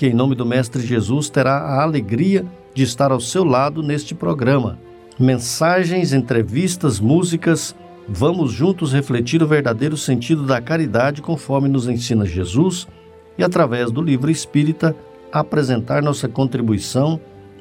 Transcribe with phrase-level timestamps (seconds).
[0.00, 4.14] que em nome do Mestre Jesus terá a alegria de estar ao seu lado neste
[4.14, 4.78] programa.
[5.18, 7.76] Mensagens, entrevistas, músicas,
[8.08, 12.88] vamos juntos refletir o verdadeiro sentido da caridade conforme nos ensina Jesus
[13.36, 14.96] e, através do livro espírita,
[15.30, 17.20] apresentar nossa contribuição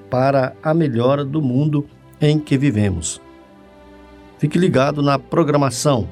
[0.09, 1.85] para a melhora do mundo
[2.21, 3.19] em que vivemos.
[4.37, 6.07] Fique ligado na programação.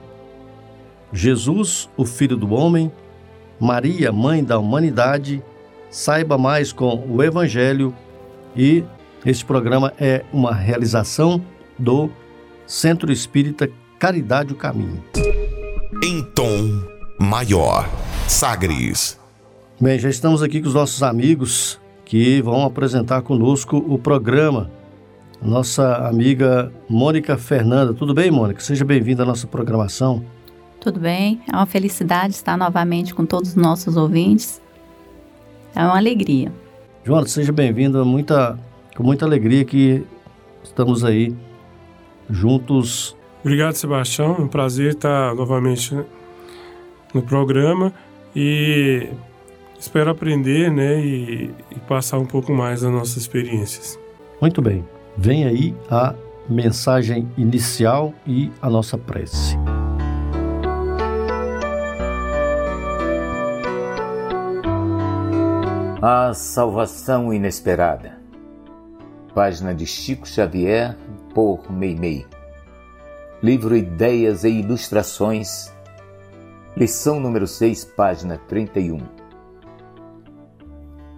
[1.13, 2.91] Jesus, o Filho do Homem,
[3.57, 5.41] Maria, Mãe da Humanidade,
[5.90, 7.94] saiba mais com o Evangelho
[8.55, 8.84] e
[9.26, 11.41] este programa é uma realização
[11.77, 12.10] do
[12.66, 15.04] Centro Espírita Caridade o Caminho.
[16.04, 16.82] Em tom
[17.20, 17.90] maior,
[18.27, 19.20] Sagres.
[19.80, 24.71] Bem, já estamos aqui com os nossos amigos que vão apresentar conosco o programa.
[25.41, 27.93] Nossa amiga Mônica Fernanda.
[27.93, 28.60] Tudo bem, Mônica?
[28.60, 30.24] Seja bem-vinda à nossa programação.
[30.80, 34.62] Tudo bem, é uma felicidade estar novamente com todos os nossos ouvintes.
[35.78, 36.52] É uma alegria.
[37.04, 38.58] João, seja bem-vindo, muita,
[38.96, 40.04] com muita alegria que
[40.64, 41.36] estamos aí
[42.28, 43.16] juntos.
[43.42, 44.38] Obrigado, Sebastião.
[44.40, 45.96] É um prazer estar novamente
[47.14, 47.94] no programa
[48.36, 49.08] e
[49.80, 54.00] espero aprender né, e, e passar um pouco mais das nossas experiências.
[54.42, 54.84] Muito bem.
[55.16, 56.16] Vem aí a
[56.50, 59.55] mensagem inicial e a nossa prece.
[66.00, 68.22] A Salvação Inesperada.
[69.34, 70.95] Página de Chico Xavier
[71.34, 72.23] por Meimei.
[73.41, 75.74] Livro Ideias e Ilustrações.
[76.75, 79.00] Lição número 6, página 31.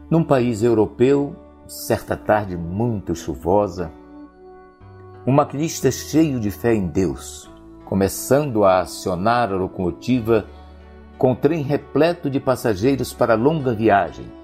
[0.10, 1.36] Num país europeu,
[1.68, 3.92] certa tarde muito chuvosa,
[5.28, 7.52] um maquinista cheio de fé em Deus,
[7.84, 10.46] começando a acionar a locomotiva
[11.18, 14.39] com trem repleto de passageiros para longa viagem,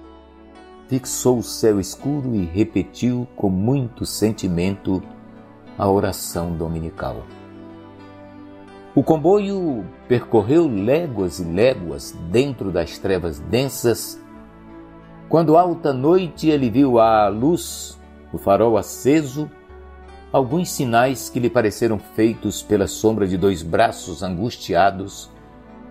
[0.87, 5.01] fixou o céu escuro e repetiu com muito sentimento
[5.77, 7.23] a oração dominical.
[8.93, 14.21] O comboio percorreu léguas e léguas dentro das trevas densas.
[15.27, 17.99] Quando alta noite ele viu à luz,
[18.31, 19.51] o farol aceso,
[20.31, 25.29] alguns sinais que lhe pareceram feitos pela sombra de dois braços angustiados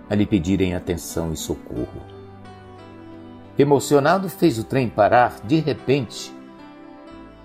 [0.08, 2.13] a lhe pedirem atenção e socorro.
[3.56, 6.32] Emocionado, fez o trem parar de repente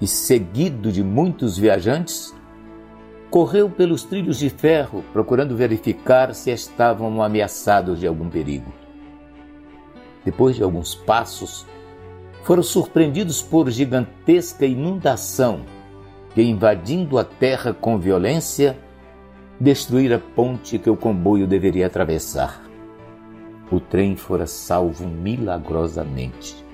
[0.02, 2.34] e, seguido de muitos viajantes,
[3.30, 8.74] correu pelos trilhos de ferro procurando verificar se estavam ameaçados de algum perigo.
[10.26, 11.68] Depois de alguns passos,
[12.44, 15.62] foram surpreendidos por gigantesca inundação
[16.34, 18.76] que, invadindo a terra com violência,
[19.60, 22.69] destruíra a ponte que o comboio deveria atravessar
[23.72, 26.66] o trem fora salvo milagrosamente.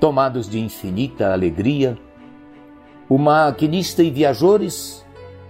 [0.00, 1.96] Tomados de infinita alegria,
[3.08, 5.04] o maquinista e viajores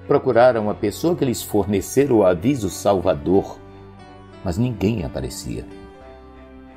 [0.07, 3.59] procuraram a pessoa que lhes fornecera o aviso salvador,
[4.45, 5.65] mas ninguém aparecia.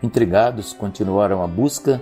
[0.02, 2.02] Intrigados, continuaram a busca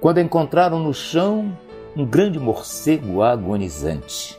[0.00, 1.56] quando encontraram no chão
[1.96, 4.38] um grande morcego agonizante.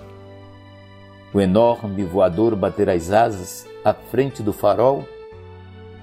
[1.33, 5.07] O enorme voador batera as asas à frente do farol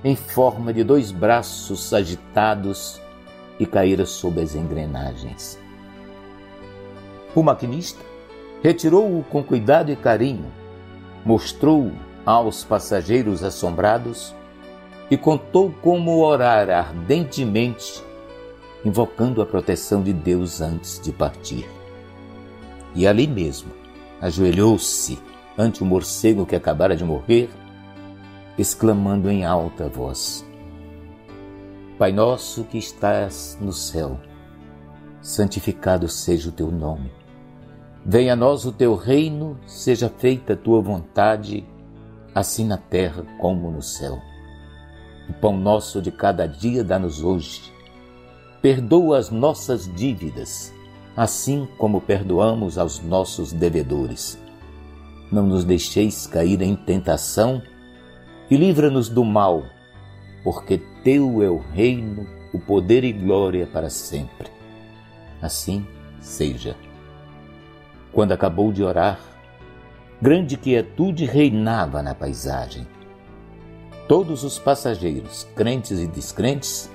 [0.02, 3.00] em forma de dois braços agitados
[3.58, 5.58] e caíra sob as engrenagens.
[7.34, 8.00] O maquinista
[8.62, 10.50] retirou-o com cuidado e carinho,
[11.24, 11.92] mostrou-o
[12.24, 14.34] aos passageiros assombrados
[15.10, 18.02] e contou como orar ardentemente,
[18.84, 21.68] invocando a proteção de Deus antes de partir.
[22.94, 23.70] E ali mesmo,
[24.20, 25.18] ajoelhou-se
[25.58, 27.50] ante o morcego que acabara de morrer
[28.58, 30.46] exclamando em alta voz:
[31.98, 34.18] Pai nosso que estás no céu,
[35.20, 37.10] santificado seja o teu nome.
[38.04, 41.66] Venha a nós o teu reino, seja feita a tua vontade,
[42.34, 44.18] assim na terra como no céu.
[45.28, 47.72] O pão nosso de cada dia dá-nos hoje.
[48.62, 50.72] Perdoa as nossas dívidas,
[51.16, 54.38] assim como perdoamos aos nossos devedores.
[55.30, 57.62] Não nos deixeis cair em tentação
[58.50, 59.64] e livra-nos do mal,
[60.42, 64.48] porque teu é o reino, o poder e glória para sempre.
[65.40, 65.86] Assim
[66.20, 66.76] seja.
[68.12, 69.20] Quando acabou de orar,
[70.20, 72.86] grande quietude reinava na paisagem.
[74.08, 76.90] Todos os passageiros, crentes e descrentes,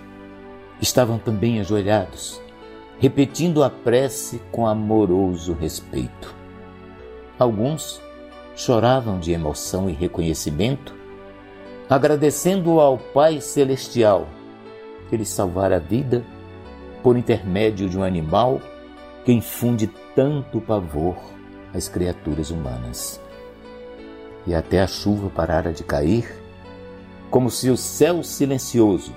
[0.82, 2.42] estavam também ajoelhados,
[3.00, 6.36] repetindo a prece com amoroso respeito.
[7.40, 8.02] Alguns
[8.56, 10.94] choravam de emoção e reconhecimento,
[11.90, 14.28] agradecendo ao Pai Celestial
[15.10, 16.24] que lhe salvara a vida
[17.04, 18.60] por intermédio de um animal
[19.24, 21.16] que infunde tanto pavor
[21.74, 23.22] às criaturas humanas.
[24.48, 26.32] E até a chuva parara de cair,
[27.30, 29.14] como se o céu silencioso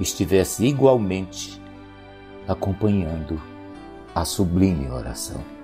[0.00, 1.60] estivesse igualmente
[2.46, 3.40] acompanhando
[4.14, 5.55] a sublime oração.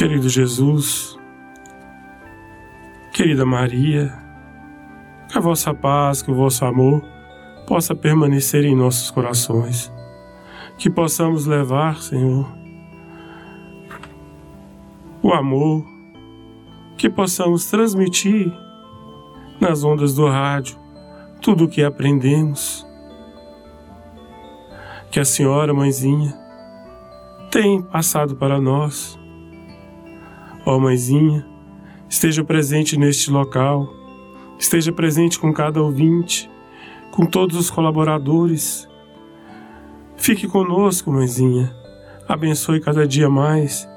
[0.00, 1.18] Querido Jesus,
[3.12, 4.10] querida Maria,
[5.28, 7.04] que a vossa paz, que o vosso amor
[7.66, 9.92] possa permanecer em nossos corações.
[10.78, 12.50] Que possamos levar, Senhor,
[15.22, 15.84] o amor,
[16.96, 18.50] que possamos transmitir
[19.60, 20.78] nas ondas do rádio
[21.42, 22.86] tudo o que aprendemos.
[25.10, 26.34] Que a Senhora, Mãezinha,
[27.50, 29.19] tem passado para nós.
[30.70, 31.44] Ó Mãezinha,
[32.08, 34.00] esteja presente neste local
[34.60, 36.48] esteja presente com cada ouvinte,
[37.10, 38.86] com todos os colaboradores.
[40.16, 41.74] Fique conosco, mãezinha.
[42.28, 43.88] Abençoe cada dia mais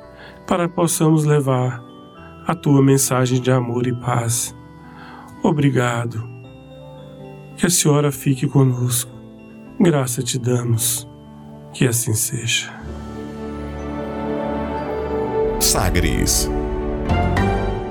[0.47, 1.83] para que possamos levar
[2.47, 4.55] a tua mensagem de amor e paz.
[5.43, 6.23] Obrigado.
[7.57, 9.11] Que a senhora fique conosco.
[9.79, 11.07] Graça te damos.
[11.73, 12.71] Que assim seja.
[15.59, 16.49] Sagres.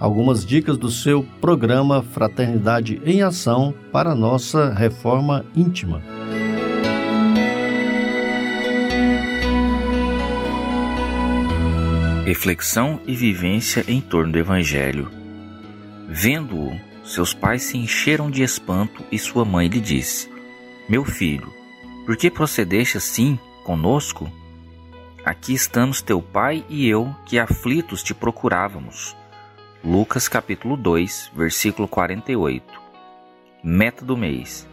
[0.00, 6.02] algumas dicas do seu programa Fraternidade em Ação para nossa reforma íntima.
[12.30, 15.10] reflexão e vivência em torno do Evangelho.
[16.08, 20.30] Vendo-o, seus pais se encheram de espanto e sua mãe lhe disse:
[20.88, 21.52] Meu filho,
[22.06, 24.30] por que procedeste assim conosco?
[25.24, 29.16] Aqui estamos teu pai e eu, que aflitos te procurávamos.
[29.82, 32.62] Lucas capítulo 2, versículo 48.
[33.64, 34.68] Meta do mês: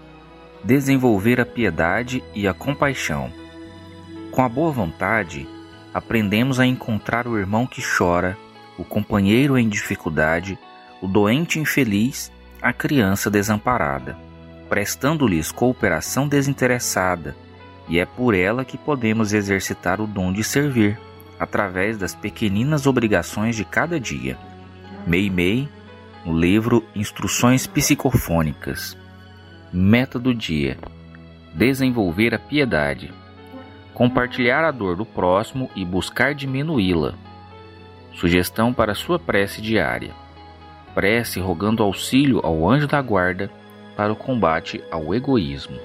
[0.62, 3.32] desenvolver a piedade e a compaixão.
[4.32, 5.48] Com a boa vontade,
[5.94, 8.38] aprendemos a encontrar o irmão que chora,
[8.78, 10.60] o companheiro em dificuldade,
[11.02, 12.30] o doente infeliz,
[12.62, 14.18] a criança desamparada,
[14.68, 17.34] prestando-lhes cooperação desinteressada,
[17.88, 21.00] e é por ela que podemos exercitar o dom de servir,
[21.40, 24.38] através das pequeninas obrigações de cada dia.
[25.08, 25.70] Mei Mei,
[26.26, 28.98] no livro Instruções Psicofônicas.
[29.72, 30.78] Meta do dia:
[31.56, 33.14] desenvolver a piedade
[33.98, 37.16] compartilhar a dor do próximo e buscar diminuí-la.
[38.14, 40.12] Sugestão para sua prece diária:
[40.94, 43.50] prece rogando auxílio ao anjo da guarda
[43.96, 45.78] para o combate ao egoísmo.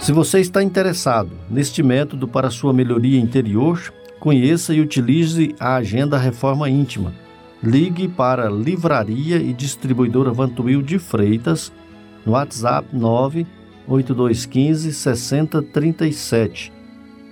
[0.00, 6.18] Se você está interessado neste método para sua melhoria interior, conheça e utilize a Agenda
[6.18, 7.14] Reforma Íntima.
[7.62, 11.72] Ligue para Livraria e Distribuidora Vantuil de Freitas
[12.24, 13.46] no WhatsApp 9
[13.86, 16.72] 8215 6037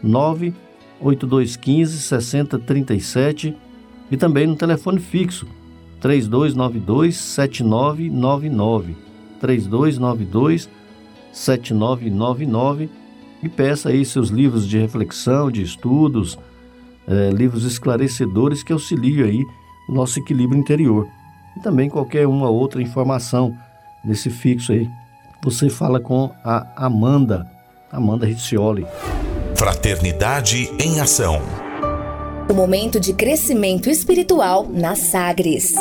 [0.02, 3.56] 98215 6037
[4.10, 5.46] e também no telefone fixo
[6.00, 8.96] 3292 7999
[9.40, 10.68] 3292
[11.32, 12.88] 7999
[13.42, 16.38] e peça aí seus livros de reflexão, de estudos,
[17.06, 19.44] é, livros esclarecedores que auxiliam aí
[19.88, 21.08] o nosso equilíbrio interior.
[21.56, 23.56] E também qualquer uma outra informação
[24.04, 24.88] nesse fixo aí
[25.46, 27.46] você fala com a Amanda,
[27.92, 28.84] Amanda Riccioli.
[29.54, 31.40] Fraternidade em Ação.
[32.50, 35.74] O momento de crescimento espiritual na Sagres.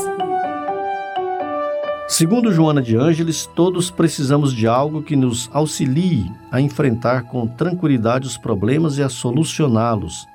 [2.08, 8.28] Segundo Joana de Ângeles, todos precisamos de algo que nos auxilie a enfrentar com tranquilidade
[8.28, 10.28] os problemas e a solucioná-los,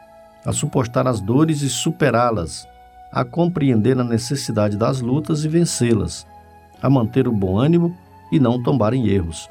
[0.45, 2.67] a suportar as dores e superá-las.
[3.13, 6.27] a compreender a necessidade das lutas e vencê-las,
[6.81, 7.97] a manter o bom ânimo
[8.31, 9.49] e não tombar em erros.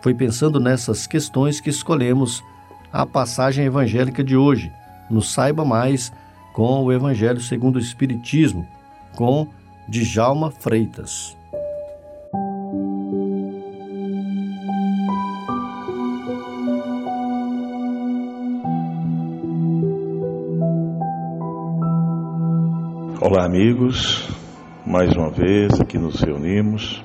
[0.00, 2.42] Foi pensando nessas questões que escolhemos
[2.92, 4.70] a passagem evangélica de hoje,
[5.08, 6.12] no Saiba Mais,
[6.52, 8.66] com o Evangelho segundo o Espiritismo,
[9.16, 9.48] com
[9.88, 11.36] Djalma Freitas.
[23.34, 24.28] Olá, amigos.
[24.86, 27.02] Mais uma vez aqui nos reunimos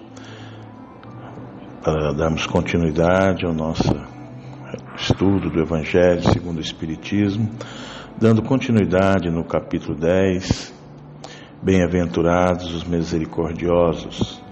[1.81, 3.95] para darmos continuidade ao nosso
[4.97, 7.49] estudo do Evangelho segundo o Espiritismo,
[8.19, 10.73] dando continuidade no capítulo 10,
[11.63, 14.43] Bem-aventurados os misericordiosos,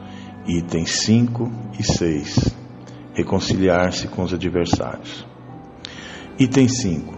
[0.47, 2.55] itens 5 e 6,
[3.13, 5.27] reconciliar-se com os adversários.
[6.39, 7.13] Item 5,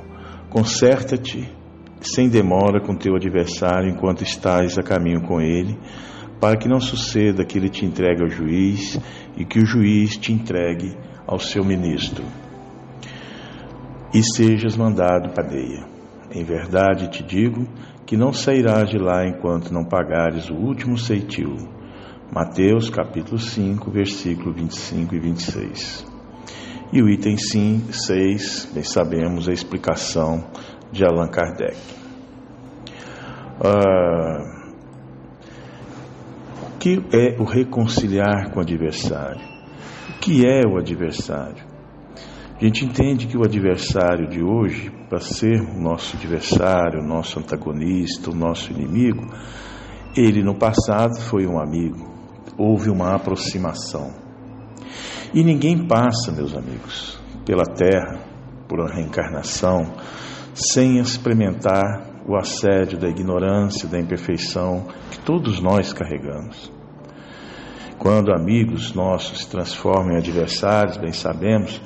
[0.50, 1.57] conserta-te
[2.02, 5.78] sem demora com teu adversário enquanto estás a caminho com ele,
[6.40, 9.00] para que não suceda que ele te entregue ao juiz
[9.36, 12.24] e que o juiz te entregue ao seu ministro.
[14.14, 15.86] E sejas mandado cadeia.
[16.32, 17.68] Em verdade te digo
[18.06, 21.56] que não sairás de lá enquanto não pagares o último ceitil.
[22.32, 26.06] Mateus capítulo 5, versículo 25 e 26.
[26.94, 30.46] E o item 6, bem sabemos a explicação
[30.92, 31.78] de Allan Kardec.
[33.64, 34.58] Ah,
[36.76, 39.42] o que é o reconciliar com o adversário?
[40.10, 41.66] O que é o adversário?
[42.60, 47.40] A gente entende que o adversário de hoje, para ser o nosso adversário, o nosso
[47.40, 49.28] antagonista, o nosso inimigo,
[50.16, 52.10] ele no passado foi um amigo,
[52.58, 54.12] houve uma aproximação.
[55.34, 58.24] E ninguém passa, meus amigos, pela terra,
[58.68, 59.94] por uma reencarnação,
[60.58, 66.72] sem experimentar o assédio da ignorância, da imperfeição que todos nós carregamos.
[68.00, 71.80] Quando amigos nossos se transformam em adversários, bem sabemos,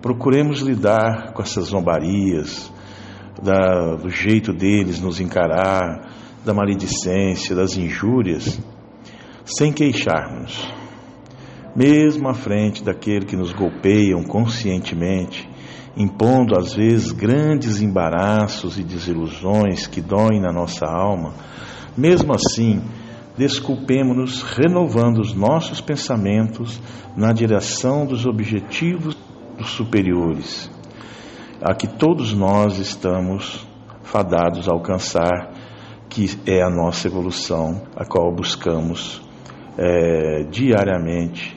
[0.00, 2.72] procuremos lidar com essas zombarias,
[3.42, 6.08] da, do jeito deles nos encarar,
[6.44, 8.60] da maledicência, das injúrias,
[9.44, 10.66] sem queixarmos.
[11.76, 15.48] Mesmo à frente daquele que nos golpeiam conscientemente,
[15.96, 21.34] impondo às vezes grandes embaraços e desilusões que doem na nossa alma,
[21.96, 22.82] mesmo assim,
[23.36, 26.80] desculpemos-nos renovando os nossos pensamentos
[27.16, 29.16] na direção dos objetivos
[29.56, 30.70] dos superiores,
[31.62, 33.66] a que todos nós estamos
[34.02, 35.52] fadados a alcançar,
[36.08, 39.22] que é a nossa evolução, a qual buscamos
[39.78, 41.56] é, diariamente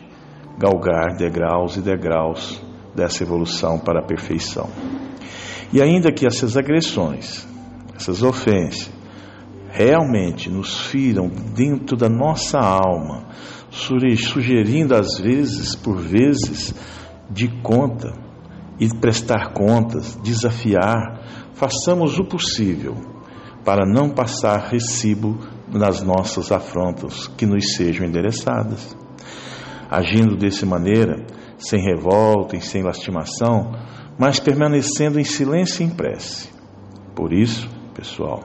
[0.57, 2.66] galgar degraus e degraus
[2.97, 4.67] dessa evolução para a perfeição.
[5.71, 7.47] E ainda que essas agressões,
[7.95, 8.91] essas ofensas,
[9.69, 13.27] realmente nos firam dentro da nossa alma,
[13.69, 16.73] sugerindo às vezes, por vezes,
[17.29, 18.11] de conta
[18.79, 21.21] e prestar contas, desafiar,
[21.53, 22.95] façamos o possível
[23.63, 25.37] para não passar recibo
[25.71, 28.97] nas nossas afrontas que nos sejam endereçadas.
[29.89, 31.25] Agindo dessa maneira,
[31.57, 33.71] sem revolta e sem lastimação,
[34.17, 36.49] mas permanecendo em silêncio e em prece.
[37.15, 38.43] Por isso, pessoal,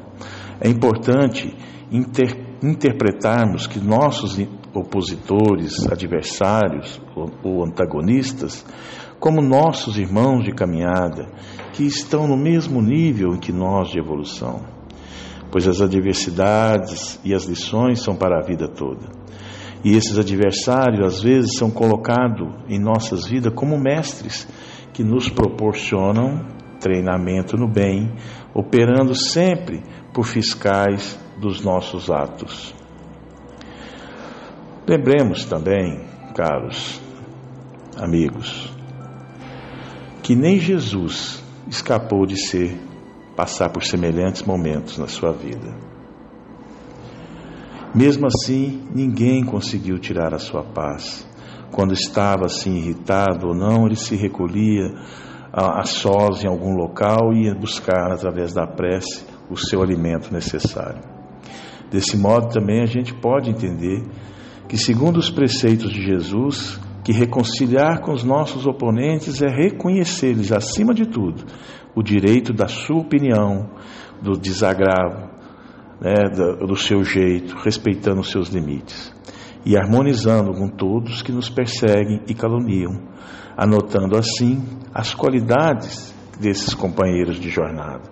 [0.61, 1.55] é importante
[1.91, 4.39] inter interpretarmos que nossos
[4.73, 8.65] opositores, adversários ou, ou antagonistas,
[9.19, 11.29] como nossos irmãos de caminhada,
[11.73, 14.61] que estão no mesmo nível que nós de evolução,
[15.51, 19.22] pois as adversidades e as lições são para a vida toda.
[19.85, 24.47] E esses adversários, às vezes, são colocados em nossas vidas como mestres
[24.93, 26.47] que nos proporcionam
[26.79, 28.13] treinamento no bem,
[28.55, 32.75] operando sempre por fiscais dos nossos atos.
[34.87, 37.01] Lembremos também, caros
[37.97, 38.73] amigos,
[40.23, 42.77] que nem Jesus escapou de ser
[43.37, 45.92] passar por semelhantes momentos na sua vida.
[47.95, 51.29] Mesmo assim, ninguém conseguiu tirar a sua paz.
[51.71, 54.95] Quando estava assim irritado ou não, ele se recolhia
[55.53, 60.33] a, a sós em algum local e ia buscar, através da prece, o seu alimento
[60.33, 61.03] necessário.
[61.91, 64.03] Desse modo, também a gente pode entender
[64.67, 70.95] que, segundo os preceitos de Jesus, que reconciliar com os nossos oponentes é reconhecer-lhes, acima
[70.95, 71.45] de tudo,
[71.95, 73.69] o direito da sua opinião,
[74.23, 75.42] do desagravo,
[76.03, 79.15] né, do, do seu jeito, respeitando os seus limites
[79.65, 83.01] e harmonizando com todos que nos perseguem e caluniam,
[83.57, 84.61] anotando assim
[84.93, 88.11] as qualidades desses companheiros de jornada.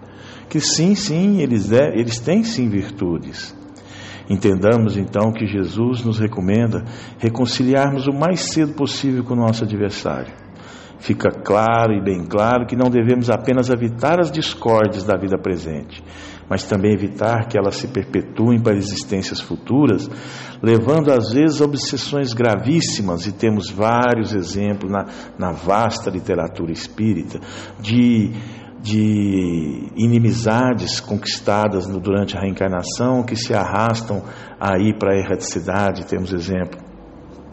[0.49, 3.54] Que sim, sim, eles, é, eles têm sim virtudes,
[4.30, 6.85] Entendamos então que Jesus nos recomenda
[7.18, 10.32] reconciliarmos o mais cedo possível com o nosso adversário.
[11.00, 16.00] Fica claro e bem claro que não devemos apenas evitar as discórdias da vida presente,
[16.50, 20.11] mas também evitar que elas se perpetuem para existências futuras,
[20.61, 25.07] levando às vezes a obsessões gravíssimas, e temos vários exemplos na,
[25.38, 27.38] na vasta literatura espírita,
[27.80, 28.33] de
[28.83, 34.23] de inimizades conquistadas durante a reencarnação que se arrastam
[34.59, 36.07] aí para a erraticidade.
[36.07, 36.80] Temos exemplo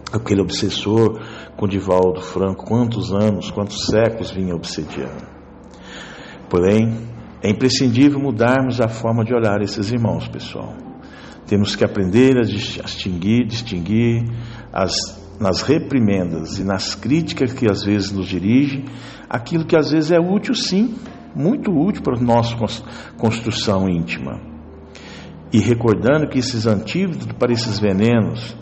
[0.09, 1.19] aquele obsessor
[1.57, 5.27] com Divaldo Franco, quantos anos, quantos séculos vinha obsediando.
[6.49, 6.97] Porém,
[7.41, 10.73] é imprescindível mudarmos a forma de olhar esses irmãos, pessoal.
[11.45, 14.25] Temos que aprender a distinguir, distinguir
[14.73, 14.93] as,
[15.39, 18.85] nas reprimendas e nas críticas que às vezes nos dirigem,
[19.29, 20.95] aquilo que às vezes é útil, sim,
[21.35, 22.55] muito útil para a nossa
[23.17, 24.41] construção íntima.
[25.53, 28.55] E recordando que esses antídotos para esses venenos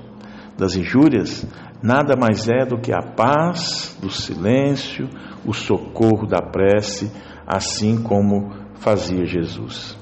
[0.58, 1.48] das injúrias
[1.82, 5.10] nada mais é do que a paz do silêncio,
[5.46, 7.12] o socorro da prece,
[7.48, 9.98] assim como fazia Jesus.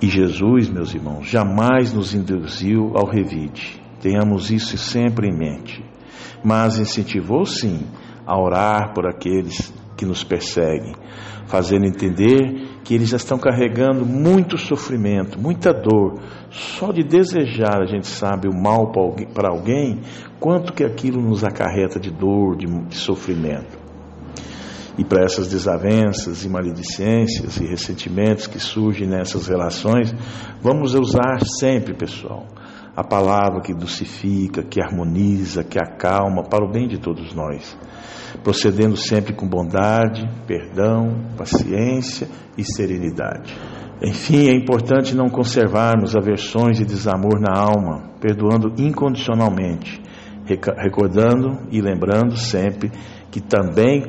[0.00, 3.80] E Jesus, meus irmãos, jamais nos induziu ao revide.
[4.00, 5.82] Tenhamos isso sempre em mente.
[6.44, 7.86] Mas incentivou sim
[8.26, 10.94] a orar por aqueles que nos perseguem,
[11.46, 16.20] fazendo entender que eles já estão carregando muito sofrimento, muita dor.
[16.50, 18.92] Só de desejar, a gente sabe, o mal
[19.34, 20.00] para alguém,
[20.38, 23.75] quanto que aquilo nos acarreta de dor, de, de sofrimento.
[24.98, 30.14] E para essas desavenças e maledicências e ressentimentos que surgem nessas relações,
[30.62, 32.46] vamos usar sempre, pessoal,
[32.96, 37.76] a palavra que dulcifica, que harmoniza, que acalma para o bem de todos nós
[38.42, 43.54] procedendo sempre com bondade, perdão, paciência e serenidade.
[44.02, 50.00] Enfim, é importante não conservarmos aversões e desamor na alma, perdoando incondicionalmente,
[50.76, 52.90] recordando e lembrando sempre
[53.36, 54.02] que também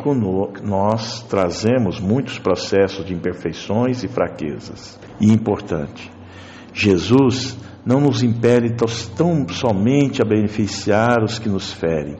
[0.63, 4.97] nós trazemos muitos processos de imperfeições e fraquezas.
[5.19, 6.09] E importante,
[6.71, 8.77] Jesus não nos impele
[9.17, 12.15] tão somente a beneficiar os que nos ferem,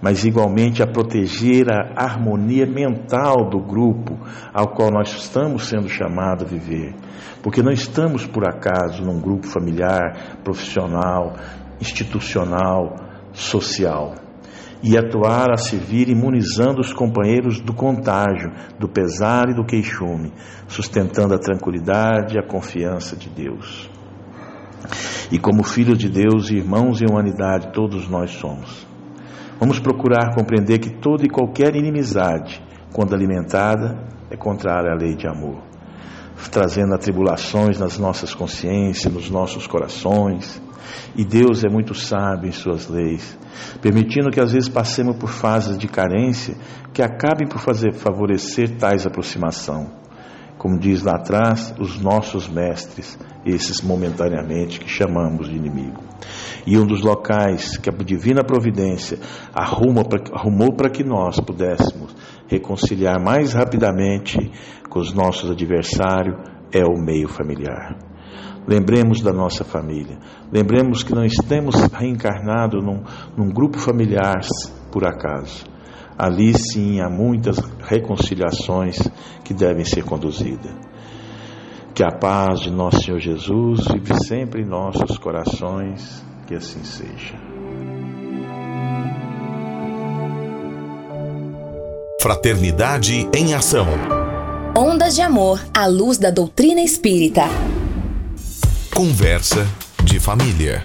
[0.00, 4.16] mas igualmente a proteger a harmonia mental do grupo
[4.54, 6.94] ao qual nós estamos sendo chamados a viver.
[7.42, 11.34] Porque não estamos por acaso num grupo familiar, profissional,
[11.80, 12.94] institucional,
[13.32, 14.14] social.
[14.82, 20.32] E atuar a servir imunizando os companheiros do contágio, do pesar e do queixume,
[20.66, 23.88] sustentando a tranquilidade e a confiança de Deus.
[25.30, 28.86] E como filhos de Deus irmãos em humanidade, todos nós somos.
[29.58, 32.60] Vamos procurar compreender que toda e qualquer inimizade,
[32.92, 33.96] quando alimentada,
[34.28, 35.62] é contrária à lei de amor,
[36.50, 40.60] trazendo atribulações nas nossas consciências, nos nossos corações.
[41.16, 43.38] E Deus é muito sábio em suas leis,
[43.80, 46.56] permitindo que às vezes passemos por fases de carência
[46.92, 50.02] que acabem por fazer favorecer tais aproximação
[50.62, 56.00] como diz lá atrás, os nossos mestres, esses momentaneamente que chamamos de inimigo.
[56.64, 59.18] E um dos locais que a divina providência
[59.52, 62.14] arrumou para que nós pudéssemos
[62.46, 64.38] reconciliar mais rapidamente
[64.88, 66.36] com os nossos adversários
[66.72, 67.98] é o meio familiar.
[68.64, 70.16] Lembremos da nossa família.
[70.52, 73.02] Lembremos que não estamos reencarnados num,
[73.34, 74.40] num grupo familiar
[74.90, 75.64] por acaso.
[76.18, 78.98] Ali sim há muitas reconciliações
[79.42, 80.70] que devem ser conduzidas.
[81.94, 87.34] Que a paz de nosso Senhor Jesus vive sempre em nossos corações, que assim seja.
[92.20, 93.86] Fraternidade em Ação.
[94.76, 97.42] Ondas de Amor à luz da doutrina espírita.
[98.94, 99.66] Conversa
[100.04, 100.84] de família.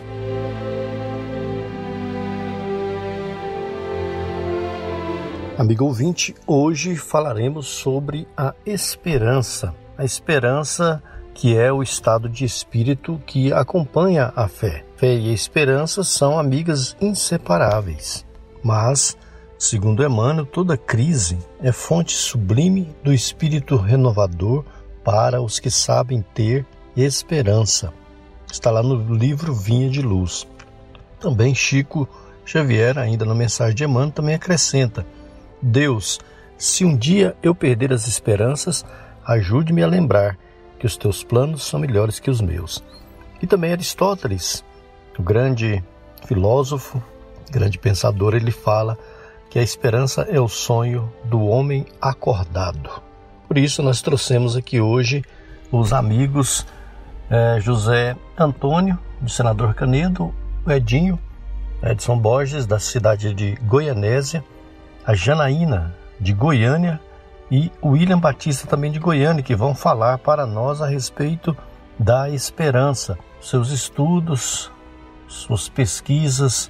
[5.58, 9.74] Amigo ouvinte, hoje falaremos sobre a esperança.
[9.98, 11.02] A esperança
[11.34, 14.84] que é o estado de espírito que acompanha a fé.
[14.96, 18.26] Fé e esperança são amigas inseparáveis.
[18.64, 19.18] Mas,
[19.58, 24.64] segundo Emmanuel, toda crise é fonte sublime do espírito renovador
[25.04, 27.94] para os que sabem ter esperança.
[28.52, 30.48] Está lá no livro Vinha de Luz.
[31.20, 32.08] Também Chico
[32.46, 35.06] Xavier, ainda na mensagem de Emmanuel, também acrescenta
[35.62, 36.20] Deus,
[36.58, 38.86] se um dia eu perder as esperanças,
[39.26, 40.38] ajude-me a lembrar
[40.80, 42.84] que os teus planos são melhores que os meus.
[43.42, 44.64] E também Aristóteles,
[45.18, 45.84] o grande
[46.26, 47.02] filósofo,
[47.50, 48.98] grande pensador, ele fala
[49.50, 52.90] que a esperança é o sonho do homem acordado.
[53.48, 55.24] Por isso, nós trouxemos aqui hoje
[55.72, 56.66] os amigos
[57.30, 60.34] eh, José Antônio do senador Canedo,
[60.66, 61.20] o Edinho,
[61.84, 64.44] Edson Borges, da cidade de Goianésia,
[65.06, 67.00] a Janaína, de Goiânia,
[67.50, 71.56] e o William Batista, também de Goiânia, que vão falar para nós a respeito
[71.98, 74.72] da esperança, seus estudos,
[75.28, 76.70] suas pesquisas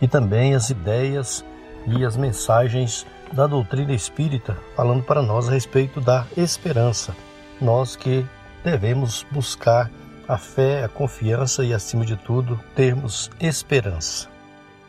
[0.00, 1.44] e também as ideias
[1.86, 7.14] e as mensagens da doutrina espírita, falando para nós a respeito da esperança.
[7.60, 8.26] Nós que
[8.66, 9.88] devemos buscar
[10.26, 14.28] a fé, a confiança e, acima de tudo, termos esperança.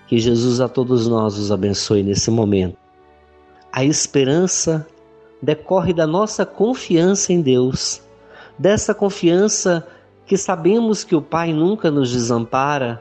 [0.07, 2.75] Que Jesus a todos nós os abençoe nesse momento.
[3.71, 4.87] A esperança
[5.39, 8.01] decorre da nossa confiança em Deus,
[8.57, 9.87] dessa confiança
[10.25, 12.99] que sabemos que o Pai nunca nos desampara.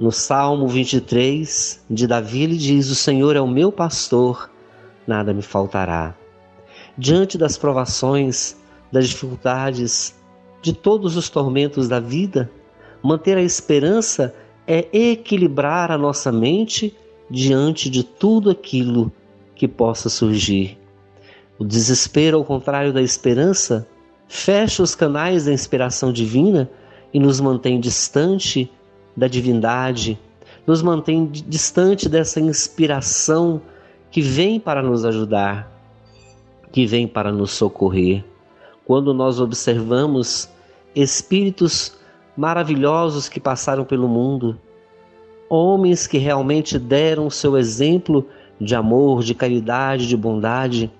[0.00, 4.50] No Salmo 23 de Davi, ele diz: O Senhor é o meu pastor,
[5.06, 6.16] nada me faltará.
[6.98, 8.58] Diante das provações,
[8.90, 10.14] das dificuldades,
[10.62, 12.50] de todos os tormentos da vida,
[13.02, 14.34] manter a esperança
[14.66, 16.94] é equilibrar a nossa mente
[17.30, 19.12] diante de tudo aquilo
[19.54, 20.78] que possa surgir.
[21.58, 23.86] O desespero, ao contrário da esperança,
[24.26, 26.70] fecha os canais da inspiração divina
[27.12, 28.70] e nos mantém distante
[29.16, 30.18] da divindade,
[30.66, 33.60] nos mantém distante dessa inspiração
[34.10, 35.70] que vem para nos ajudar,
[36.72, 38.24] que vem para nos socorrer.
[38.90, 40.48] Quando nós observamos
[40.96, 41.92] espíritos
[42.36, 44.58] maravilhosos que passaram pelo mundo,
[45.48, 48.26] homens que realmente deram o seu exemplo
[48.60, 50.90] de amor, de caridade, de bondade,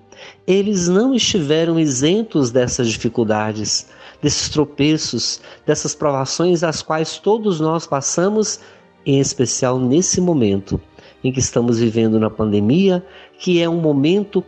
[0.47, 3.89] eles não estiveram isentos dessas dificuldades,
[4.23, 8.61] desses tropeços, dessas provações às quais todos nós passamos,
[9.05, 10.81] em especial nesse momento
[11.25, 13.05] em que estamos vivendo na pandemia,
[13.37, 14.45] que é um momento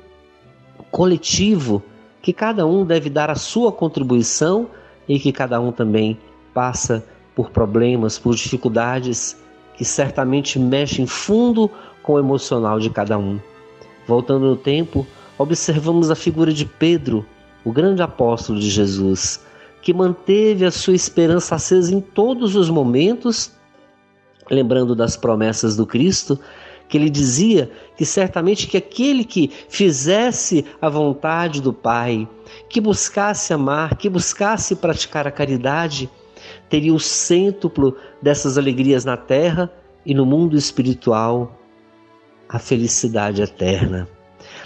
[0.92, 1.82] coletivo
[2.22, 4.68] que cada um deve dar a sua contribuição
[5.08, 6.16] e que cada um também
[6.54, 7.04] passa
[7.34, 9.36] por problemas, por dificuldades
[9.76, 11.68] que certamente mexem fundo
[12.02, 13.40] com o emocional de cada um.
[14.06, 15.06] Voltando no tempo,
[15.36, 17.26] observamos a figura de Pedro,
[17.64, 19.44] o grande apóstolo de Jesus,
[19.80, 23.52] que manteve a sua esperança acesa em todos os momentos,
[24.50, 26.38] lembrando das promessas do Cristo,
[26.92, 32.28] que ele dizia que certamente que aquele que fizesse a vontade do Pai,
[32.68, 36.10] que buscasse amar, que buscasse praticar a caridade,
[36.68, 39.72] teria o cêntuplo dessas alegrias na terra
[40.04, 41.58] e no mundo espiritual
[42.46, 44.06] a felicidade eterna.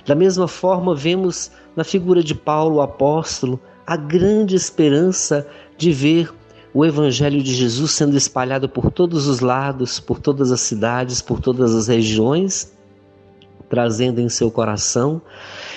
[0.04, 5.46] Da mesma forma, vemos na figura de Paulo, o apóstolo, a grande esperança
[5.78, 6.34] de ver
[6.76, 11.40] o Evangelho de Jesus sendo espalhado por todos os lados, por todas as cidades, por
[11.40, 12.70] todas as regiões,
[13.66, 15.22] trazendo em seu coração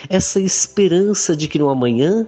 [0.10, 2.28] essa esperança de que no amanhã,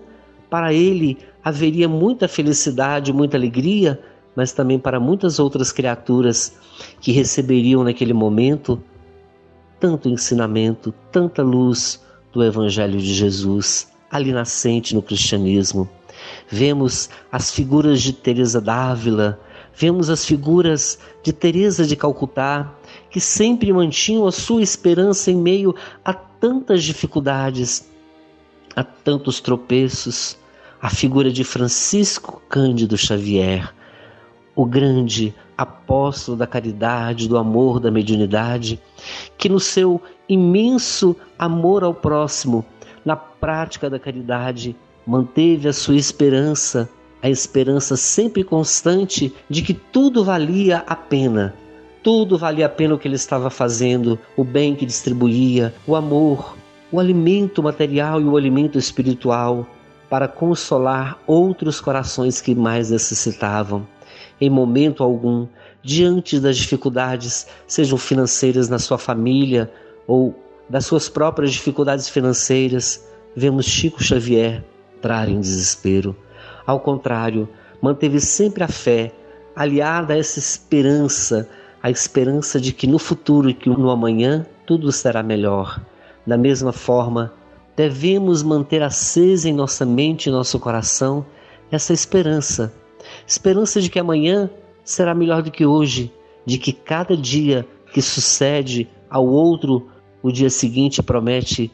[0.49, 3.99] para ele, haveria muita felicidade, muita alegria,
[4.37, 6.53] mas também para muitas outras criaturas
[7.01, 8.81] que receberiam naquele momento
[9.81, 15.89] tanto ensinamento, tanta luz do Evangelho de Jesus ali nascente no cristianismo.
[16.47, 19.39] Vemos as figuras de Teresa d'Ávila,
[19.75, 22.73] vemos as figuras de Teresa de Calcutá,
[23.09, 27.89] que sempre mantinham a sua esperança em meio a tantas dificuldades,
[28.75, 30.37] a tantos tropeços.
[30.81, 33.71] A figura de Francisco Cândido Xavier,
[34.55, 38.81] o grande apóstolo da caridade, do amor, da mediunidade,
[39.37, 42.65] que no seu imenso amor ao próximo,
[43.05, 46.89] na prática da caridade, manteve a sua esperança,
[47.21, 51.53] a esperança sempre constante de que tudo valia a pena.
[52.03, 56.57] Tudo valia a pena o que ele estava fazendo, o bem que distribuía, o amor,
[56.91, 59.67] o alimento material e o alimento espiritual
[60.09, 63.87] para consolar outros corações que mais necessitavam
[64.41, 65.47] em momento algum,
[65.83, 69.71] diante das dificuldades, sejam financeiras na sua família
[70.07, 70.35] ou
[70.67, 74.63] das suas próprias dificuldades financeiras, vemos Chico Xavier
[75.01, 76.15] entrar em desespero.
[76.65, 77.49] Ao contrário,
[77.81, 79.11] manteve sempre a fé,
[79.55, 81.49] aliada a essa esperança,
[81.81, 85.81] a esperança de que no futuro e que no amanhã tudo será melhor.
[86.25, 87.33] Da mesma forma,
[87.75, 91.25] devemos manter acesa em nossa mente e nosso coração
[91.71, 92.71] essa esperança
[93.27, 94.49] esperança de que amanhã
[94.83, 96.11] será melhor do que hoje,
[96.45, 99.87] de que cada dia que sucede ao outro,
[100.21, 101.71] o dia seguinte promete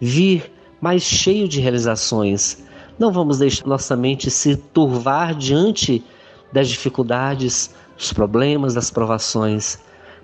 [0.00, 2.64] vir mais cheio de realizações.
[2.98, 6.04] Não vamos deixar nossa mente se turvar diante
[6.52, 9.78] das dificuldades, dos problemas, das provações,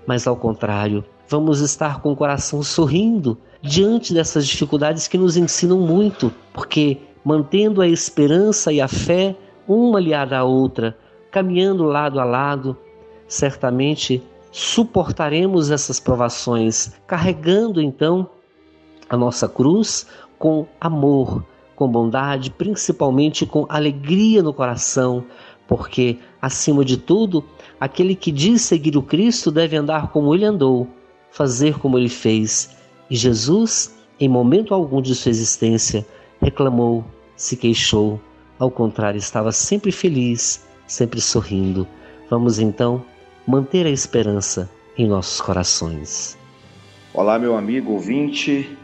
[0.07, 5.79] mas ao contrário, vamos estar com o coração sorrindo diante dessas dificuldades que nos ensinam
[5.79, 9.37] muito, porque mantendo a esperança e a fé
[9.69, 10.97] uma aliada à outra,
[11.31, 12.77] caminhando lado a lado,
[13.29, 18.29] certamente suportaremos essas provações, carregando então
[19.09, 20.07] a nossa cruz
[20.39, 25.25] com amor, com bondade, principalmente com alegria no coração,
[25.67, 27.45] porque, acima de tudo,
[27.81, 30.89] aquele que diz seguir o Cristo deve andar como ele andou,
[31.31, 32.77] fazer como ele fez.
[33.11, 36.07] E Jesus, em momento algum de sua existência,
[36.41, 37.05] reclamou,
[37.37, 38.21] se queixou,
[38.59, 41.87] ao contrário, estava sempre feliz, sempre sorrindo.
[42.31, 43.05] Vamos então
[43.47, 46.39] manter a esperança em nossos corações.
[47.13, 48.77] Olá, meu amigo ouvinte,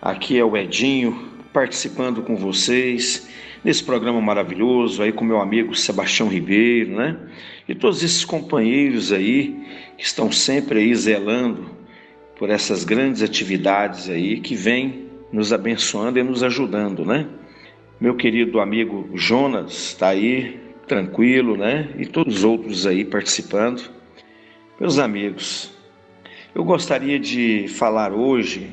[0.00, 3.30] aqui é o Edinho participando com vocês
[3.62, 7.16] nesse programa maravilhoso aí com meu amigo Sebastião Ribeiro, né?
[7.68, 9.56] E todos esses companheiros aí
[9.96, 11.70] que estão sempre aí zelando
[12.36, 17.28] por essas grandes atividades aí que vêm nos abençoando e nos ajudando, né?
[18.00, 21.88] Meu querido amigo Jonas está aí tranquilo, né?
[21.96, 23.80] E todos os outros aí participando.
[24.80, 25.72] Meus amigos,
[26.52, 28.72] eu gostaria de falar hoje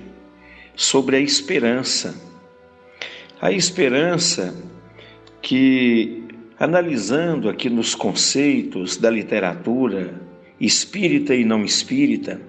[0.76, 2.31] sobre a esperança.
[3.42, 4.56] A esperança
[5.42, 6.26] que,
[6.60, 10.14] analisando aqui nos conceitos da literatura
[10.60, 12.40] espírita e não espírita,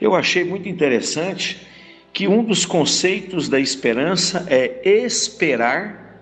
[0.00, 1.64] eu achei muito interessante
[2.12, 6.20] que um dos conceitos da esperança é esperar.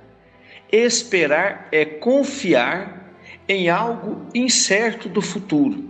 [0.71, 3.11] Esperar é confiar
[3.49, 5.83] em algo incerto do futuro.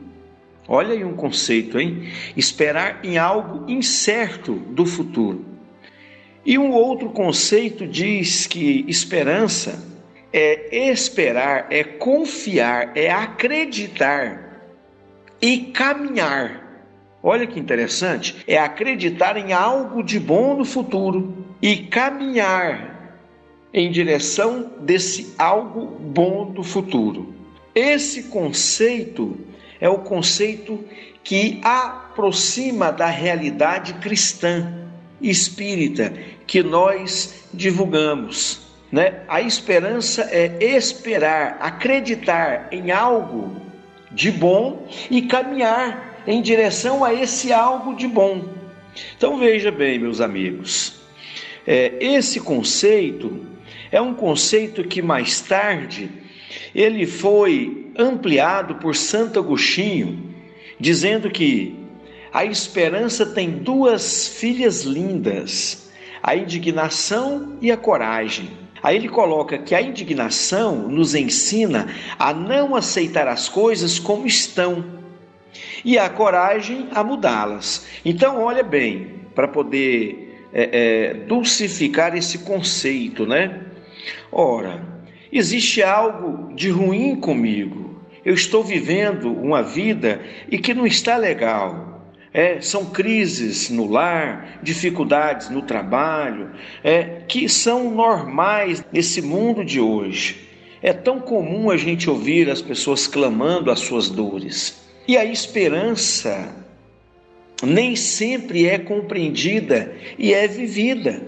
[0.69, 2.09] Olha aí um conceito, hein?
[2.37, 5.54] Esperar em algo incerto do futuro.
[6.45, 9.83] E um outro conceito diz que esperança
[10.33, 14.61] é esperar, é confiar, é acreditar
[15.41, 16.63] e caminhar.
[17.23, 22.95] Olha que interessante, é acreditar em algo de bom no futuro e caminhar
[23.73, 27.35] em direção desse algo bom do futuro.
[27.75, 29.39] Esse conceito
[29.81, 30.85] é o conceito
[31.23, 34.85] que aproxima da realidade cristã,
[35.21, 36.13] espírita,
[36.47, 38.61] que nós divulgamos.
[38.91, 39.23] Né?
[39.29, 43.61] A esperança é esperar, acreditar em algo
[44.11, 48.45] de bom e caminhar em direção a esse algo de bom.
[49.17, 50.95] Então veja bem, meus amigos,
[51.67, 53.45] é, esse conceito
[53.91, 56.11] é um conceito que mais tarde
[56.75, 60.35] ele foi ampliado por Santo Agostinho,
[60.79, 61.77] dizendo que
[62.33, 65.84] a esperança tem duas filhas lindas,
[66.25, 68.51] a indignação e a coragem.
[68.83, 71.87] Aí ele coloca que a indignação nos ensina
[72.19, 74.83] a não aceitar as coisas como estão
[75.85, 77.87] e a coragem a mudá-las.
[78.03, 83.61] Então, olha bem, para poder é, é, dulcificar esse conceito, né?
[84.33, 84.83] Ora,
[85.31, 91.94] existe algo de ruim comigo, eu estou vivendo uma vida e que não está legal.
[92.35, 96.51] É, são crises no lar, dificuldades no trabalho,
[96.83, 100.49] é, que são normais nesse mundo de hoje.
[100.83, 104.83] É tão comum a gente ouvir as pessoas clamando as suas dores.
[105.07, 106.53] E a esperança
[107.63, 111.23] nem sempre é compreendida e é vivida.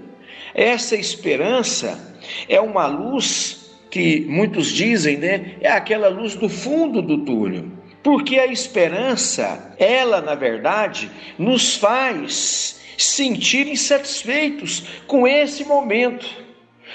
[0.53, 2.17] Essa esperança
[2.49, 7.76] é uma luz que muitos dizem, né, é aquela luz do fundo do túnel.
[8.07, 16.25] Porque a esperança, ela na verdade, nos faz sentir insatisfeitos com esse momento,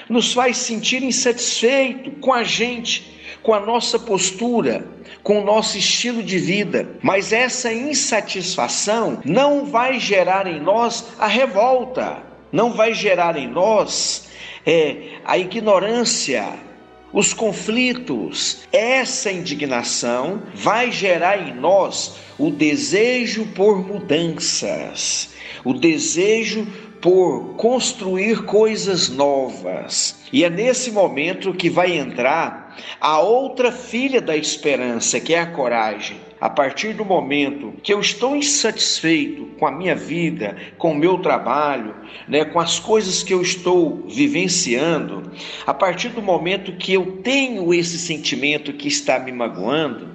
[0.07, 4.87] nos faz sentir insatisfeito com a gente, com a nossa postura,
[5.21, 6.87] com o nosso estilo de vida.
[7.01, 14.29] Mas essa insatisfação não vai gerar em nós a revolta, não vai gerar em nós
[14.65, 16.70] é, a ignorância,
[17.13, 25.29] os conflitos, essa indignação vai gerar em nós o desejo por mudanças,
[25.65, 26.65] o desejo
[27.01, 30.19] por construir coisas novas.
[30.31, 35.51] E é nesse momento que vai entrar a outra filha da esperança, que é a
[35.51, 36.30] coragem.
[36.41, 41.19] A partir do momento que eu estou insatisfeito com a minha vida, com o meu
[41.19, 41.93] trabalho,
[42.27, 45.31] né, com as coisas que eu estou vivenciando,
[45.67, 50.09] a partir do momento que eu tenho esse sentimento que está me magoando,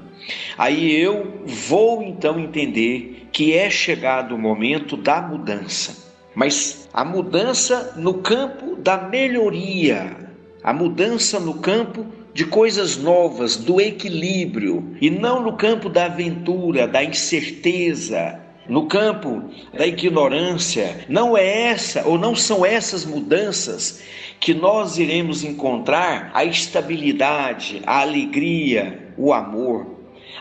[0.59, 6.12] aí eu vou então entender que é chegado o momento da mudança.
[6.35, 10.17] Mas a mudança no campo da melhoria,
[10.61, 12.05] a mudança no campo
[12.37, 19.42] de coisas novas, do equilíbrio, e não no campo da aventura, da incerteza, no campo
[19.72, 21.07] da ignorância.
[21.09, 24.03] Não é essa, ou não são essas mudanças
[24.38, 29.87] que nós iremos encontrar a estabilidade, a alegria, o amor.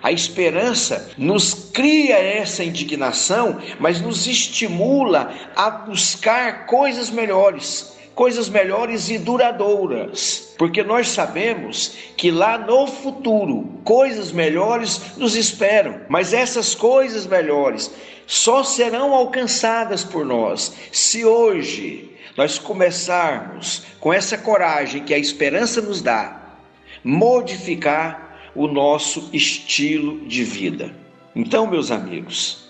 [0.03, 9.10] A esperança nos cria essa indignação, mas nos estimula a buscar coisas melhores coisas melhores
[9.10, 16.73] e duradouras, porque nós sabemos que lá no futuro coisas melhores nos esperam, mas essas
[16.73, 17.91] coisas melhores
[18.25, 25.82] só serão alcançadas por nós se hoje nós começarmos com essa coragem que a esperança
[25.82, 26.58] nos dá,
[27.04, 30.95] modificar o nosso estilo de vida.
[31.36, 32.69] Então, meus amigos,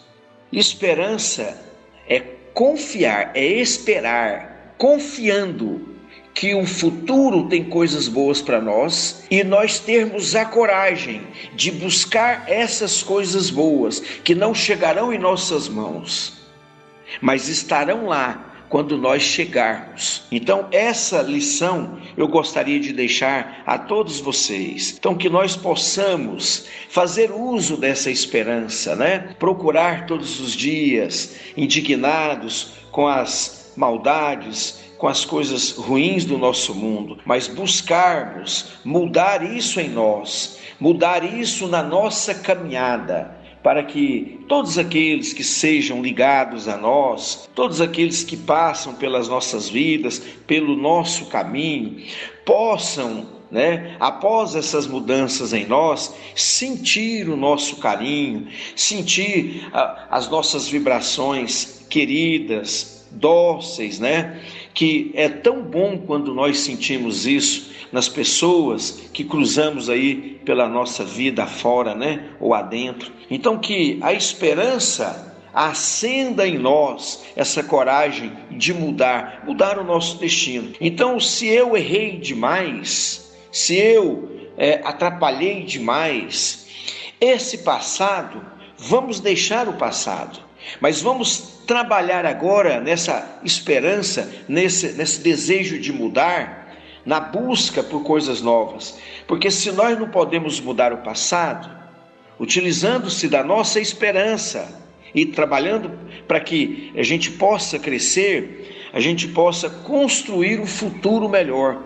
[0.51, 1.63] esperança
[2.10, 2.19] é
[2.53, 5.95] confiar, é esperar confiando
[6.33, 11.21] que o futuro tem coisas boas para nós e nós termos a coragem
[11.53, 16.33] de buscar essas coisas boas que não chegarão em nossas mãos,
[17.21, 20.23] mas estarão lá quando nós chegarmos.
[20.29, 24.95] Então, essa lição eu gostaria de deixar a todos vocês.
[24.97, 29.35] Então, que nós possamos fazer uso dessa esperança, né?
[29.39, 37.19] Procurar todos os dias, indignados com as maldades, com as coisas ruins do nosso mundo,
[37.25, 45.33] mas buscarmos mudar isso em nós, mudar isso na nossa caminhada, para que todos aqueles
[45.33, 52.03] que sejam ligados a nós, todos aqueles que passam pelas nossas vidas, pelo nosso caminho,
[52.45, 60.67] possam né, após essas mudanças em nós, sentir o nosso carinho, sentir ah, as nossas
[60.67, 64.41] vibrações queridas, dóceis, né?
[64.73, 71.04] Que é tão bom quando nós sentimos isso nas pessoas que cruzamos aí pela nossa
[71.04, 72.30] vida fora, né?
[72.39, 73.12] Ou adentro.
[73.30, 80.73] Então que a esperança acenda em nós essa coragem de mudar, mudar o nosso destino.
[80.82, 86.67] Então, se eu errei demais, se eu é, atrapalhei demais,
[87.21, 88.45] esse passado,
[88.78, 90.39] vamos deixar o passado,
[90.80, 96.75] mas vamos trabalhar agora nessa esperança, nesse, nesse desejo de mudar,
[97.06, 98.97] na busca por coisas novas.
[99.28, 101.69] Porque se nós não podemos mudar o passado,
[102.39, 105.91] utilizando-se da nossa esperança e trabalhando
[106.28, 111.82] para que a gente possa crescer, a gente possa construir um futuro melhor,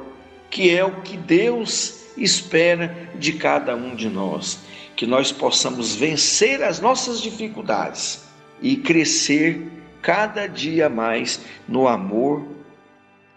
[0.50, 4.60] que é o que Deus espera de cada um de nós,
[4.96, 8.29] que nós possamos vencer as nossas dificuldades
[8.62, 9.68] e crescer
[10.02, 12.46] cada dia mais no amor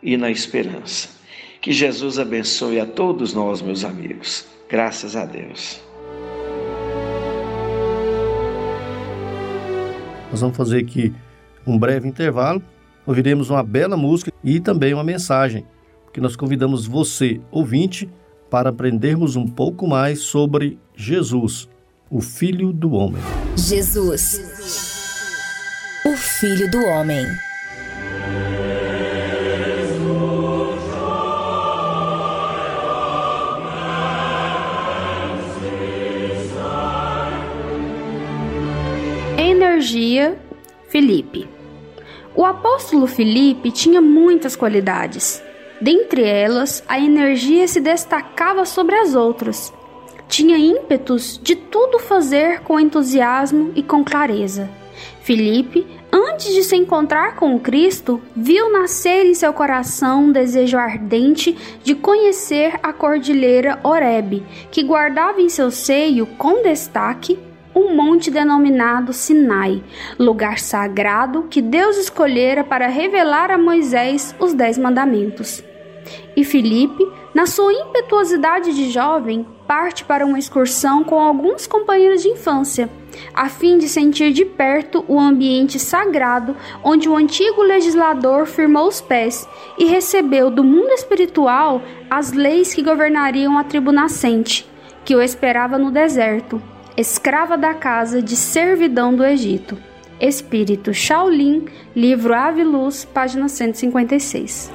[0.02, 1.08] e na esperança.
[1.60, 4.46] Que Jesus abençoe a todos nós, meus amigos.
[4.68, 5.80] Graças a Deus.
[10.30, 11.12] Nós vamos fazer aqui
[11.66, 12.62] um breve intervalo.
[13.06, 15.66] Ouviremos uma bela música e também uma mensagem,
[16.12, 18.08] que nós convidamos você, ouvinte,
[18.50, 21.68] para aprendermos um pouco mais sobre Jesus,
[22.10, 23.22] o Filho do Homem.
[23.56, 25.01] Jesus
[26.04, 27.26] o Filho do Homem.
[39.38, 40.36] Energia
[40.88, 41.48] Felipe.
[42.34, 45.40] O apóstolo Felipe tinha muitas qualidades.
[45.80, 49.72] Dentre elas, a energia se destacava sobre as outras.
[50.28, 54.81] Tinha ímpetos de tudo fazer com entusiasmo e com clareza
[55.22, 61.56] Filipe, antes de se encontrar com Cristo, viu nascer em seu coração um desejo ardente
[61.82, 67.38] de conhecer a cordilheira Horebe, que guardava em seu seio, com destaque,
[67.74, 69.82] um monte denominado Sinai,
[70.18, 75.62] lugar sagrado que Deus escolhera para revelar a Moisés os Dez Mandamentos.
[76.36, 82.28] E Filipe, na sua impetuosidade de jovem, parte para uma excursão com alguns companheiros de
[82.28, 82.90] infância,
[83.32, 89.00] a fim de sentir de perto o ambiente sagrado onde o antigo legislador firmou os
[89.00, 94.68] pés e recebeu do mundo espiritual as leis que governariam a tribo nascente,
[95.04, 96.60] que o esperava no deserto,
[96.96, 99.78] escrava da casa de servidão do Egito.
[100.20, 101.64] Espírito Shaolin,
[101.96, 104.70] livro Ave Luz, página 156.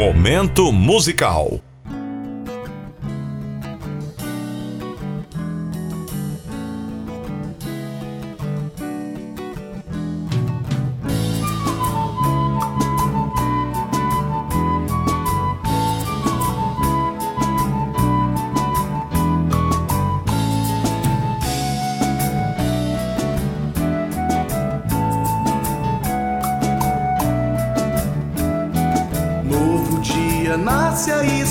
[0.00, 1.60] Momento musical.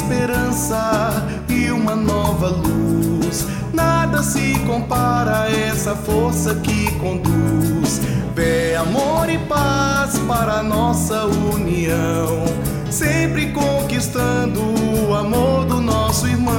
[0.10, 3.46] Esperança e uma nova luz.
[3.72, 8.02] Nada se compara a essa força que conduz.
[8.34, 12.44] Fé, amor e paz para nossa união.
[12.90, 14.62] Sempre conquistando
[15.08, 16.59] o amor do nosso irmão.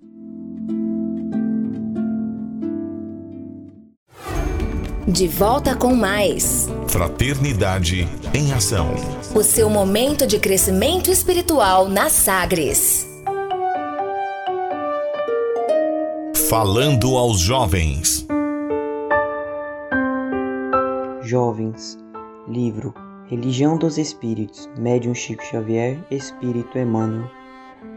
[5.07, 6.69] De volta com mais.
[6.87, 8.93] Fraternidade em Ação.
[9.33, 13.07] O seu momento de crescimento espiritual na Sagres.
[16.47, 18.27] Falando aos jovens.
[21.23, 21.97] Jovens,
[22.47, 22.93] livro
[23.27, 27.27] Religião dos Espíritos, Médium Chico Xavier, Espírito Emmanuel.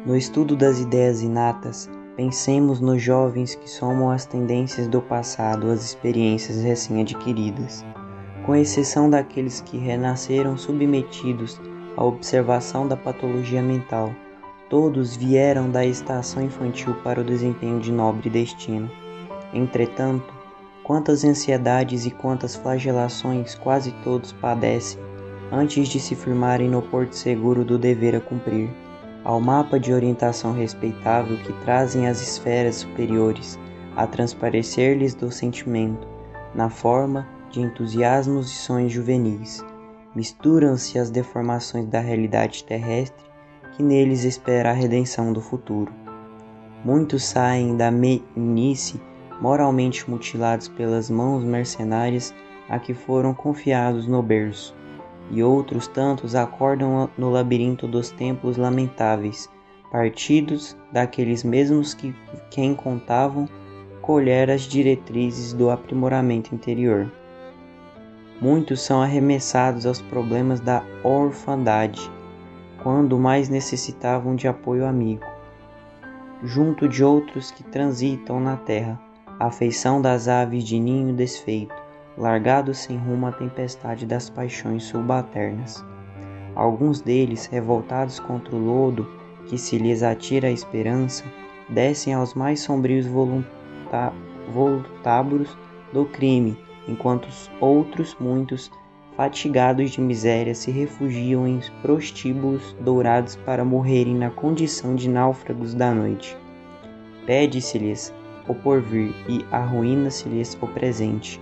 [0.06, 5.84] No estudo das ideias inatas, pensemos nos jovens que somam as tendências do passado, as
[5.84, 7.84] experiências recém-adquiridas,
[8.44, 11.60] com exceção daqueles que renasceram submetidos
[11.96, 14.14] à observação da patologia mental
[14.70, 18.90] Todos vieram da estação infantil para o desempenho de nobre destino.
[19.52, 20.32] Entretanto,
[20.84, 25.00] Quantas ansiedades e quantas flagelações quase todos padecem
[25.50, 28.68] antes de se firmarem no porto seguro do dever a cumprir,
[29.24, 33.58] ao mapa de orientação respeitável que trazem as esferas superiores
[33.96, 36.06] a transparecer-lhes do sentimento,
[36.54, 39.64] na forma de entusiasmos e sonhos juvenis.
[40.14, 43.24] Misturam-se as deformações da realidade terrestre
[43.76, 45.92] que neles espera a redenção do futuro.
[46.84, 49.00] Muitos saem da meninice
[49.40, 52.34] moralmente mutilados pelas mãos mercenárias
[52.68, 54.74] a que foram confiados no berço,
[55.30, 59.48] e outros tantos acordam no labirinto dos templos lamentáveis,
[59.90, 62.14] partidos daqueles mesmos que
[62.50, 63.48] quem contavam
[64.02, 67.10] colher as diretrizes do aprimoramento interior.
[68.40, 72.10] Muitos são arremessados aos problemas da orfandade,
[72.82, 75.24] quando mais necessitavam de apoio amigo,
[76.42, 79.00] junto de outros que transitam na terra,
[79.40, 81.74] a feição das aves de ninho desfeito,
[82.16, 85.84] largados sem rumo à tempestade das paixões subalternas.
[86.54, 89.06] Alguns deles, revoltados contra o lodo
[89.46, 91.24] que se lhes atira a esperança,
[91.68, 93.06] descem aos mais sombrios
[94.52, 95.56] voltábulos
[95.92, 96.56] do crime,
[96.86, 97.28] enquanto
[97.60, 98.70] outros muitos,
[99.16, 105.92] fatigados de miséria, se refugiam em prostíbulos dourados para morrerem na condição de náufragos da
[105.92, 106.36] noite.
[107.26, 108.14] Pede-se-lhes
[108.46, 111.40] o porvir e arruína-se-lhes o presente,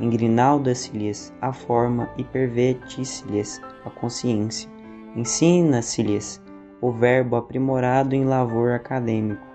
[0.00, 4.70] engrinalda-se-lhes a forma e perverte-se-lhes a consciência,
[5.16, 6.42] ensina-se-lhes
[6.80, 9.46] o verbo aprimorado em lavor acadêmico,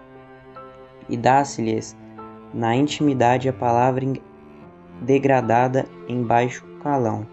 [1.08, 1.96] e dá-se-lhes
[2.54, 4.06] na intimidade a palavra
[5.02, 7.26] degradada em baixo calão.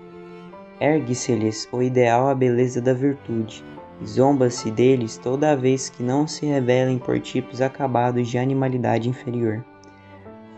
[0.81, 3.65] Ergue-se-lhes o ideal a beleza da virtude,
[4.05, 9.65] Zomba-se deles toda vez que não se revelem por tipos acabados de animalidade inferior.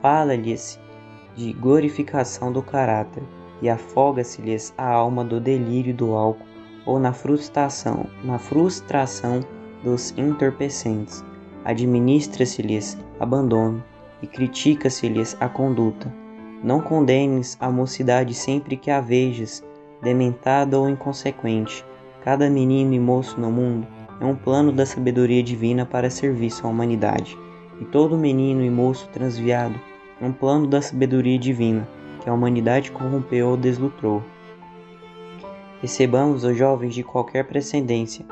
[0.02, 0.78] Fala-lhes
[1.38, 3.22] de glorificação do caráter
[3.62, 6.44] e afoga-se-lhes a alma do delírio do álcool
[6.84, 9.40] ou na frustração, na frustração
[9.84, 11.24] dos entorpecentes.
[11.64, 13.82] Administra-se-lhes abandono
[14.20, 16.12] e critica-se-lhes a conduta.
[16.64, 19.62] Não condenes a mocidade sempre que a vejas,
[20.02, 21.84] dementada ou inconsequente,
[22.24, 23.86] Cada menino e moço no mundo
[24.20, 27.38] é um plano da sabedoria divina para serviço à humanidade,
[27.80, 29.80] e todo menino e moço transviado
[30.20, 31.88] um plano da sabedoria divina
[32.20, 34.22] que a humanidade corrompeu ou deslutrou.
[35.80, 38.24] Recebamos os jovens de qualquer precedência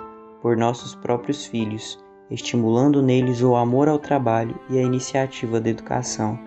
[0.43, 1.99] por nossos próprios filhos,
[2.31, 6.39] estimulando neles o amor ao trabalho e a iniciativa da educação.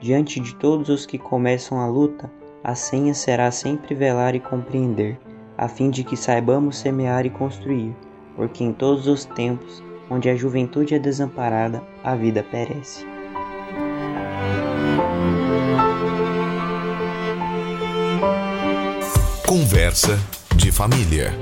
[0.00, 2.30] Diante de todos os que começam a luta,
[2.62, 5.18] a senha será sempre velar e compreender
[5.56, 7.94] a fim de que saibamos semear e construir,
[8.36, 13.17] porque em todos os tempos, onde a juventude é desamparada, a vida perece.
[19.48, 20.18] Conversa
[20.54, 21.32] de família.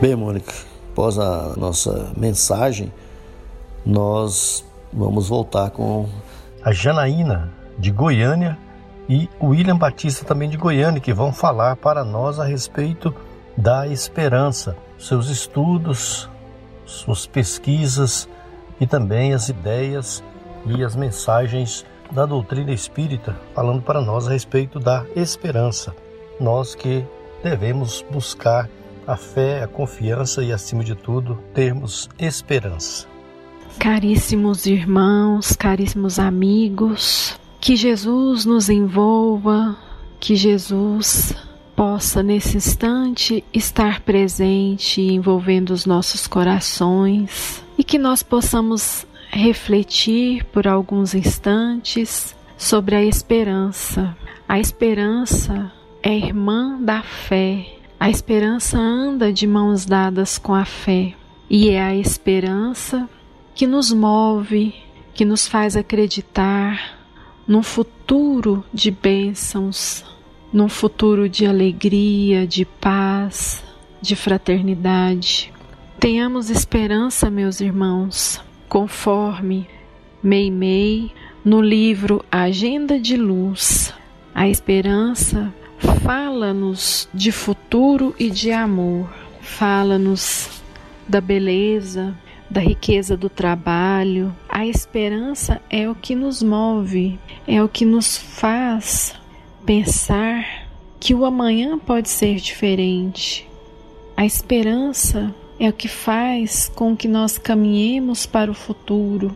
[0.00, 0.52] Bem, Mônica,
[0.90, 2.92] após a nossa mensagem,
[3.86, 6.08] nós vamos voltar com
[6.64, 8.58] a Janaína de Goiânia
[9.08, 13.14] e o William Batista também de Goiânia, que vão falar para nós a respeito
[13.56, 16.28] da esperança, seus estudos,
[16.84, 18.28] suas pesquisas
[18.80, 20.24] e também as ideias
[20.66, 25.94] e as mensagens da doutrina espírita, falando para nós a respeito da esperança.
[26.40, 27.04] Nós que
[27.42, 28.68] devemos buscar
[29.06, 33.06] a fé, a confiança e, acima de tudo, termos esperança.
[33.78, 39.76] Caríssimos irmãos, caríssimos amigos, que Jesus nos envolva,
[40.18, 41.34] que Jesus
[41.76, 50.66] possa nesse instante estar presente envolvendo os nossos corações e que nós possamos refletir por
[50.66, 54.16] alguns instantes sobre a esperança.
[54.48, 55.72] A esperança
[56.02, 57.66] é irmã da fé.
[58.00, 61.14] A esperança anda de mãos dadas com a fé
[61.48, 63.08] e é a esperança
[63.54, 64.74] que nos move,
[65.14, 66.98] que nos faz acreditar,
[67.46, 70.04] num futuro de bênçãos,
[70.52, 73.64] num futuro de alegria, de paz,
[74.00, 75.52] de fraternidade.
[75.98, 79.68] Tenhamos esperança, meus irmãos, conforme
[80.22, 81.12] Meimei
[81.44, 83.94] no livro Agenda de Luz.
[84.34, 85.54] A esperança
[86.02, 89.08] fala-nos de futuro e de amor,
[89.40, 90.62] fala-nos
[91.08, 92.16] da beleza,
[92.50, 94.34] da riqueza do trabalho.
[94.48, 99.14] A esperança é o que nos move, é o que nos faz
[99.64, 100.66] pensar
[100.98, 103.48] que o amanhã pode ser diferente.
[104.16, 109.34] A esperança é o que faz com que nós caminhemos para o futuro,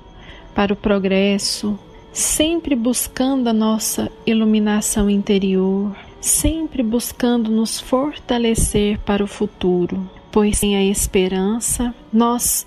[0.54, 1.78] para o progresso,
[2.12, 10.76] sempre buscando a nossa iluminação interior, sempre buscando nos fortalecer para o futuro, pois sem
[10.76, 12.66] a esperança nós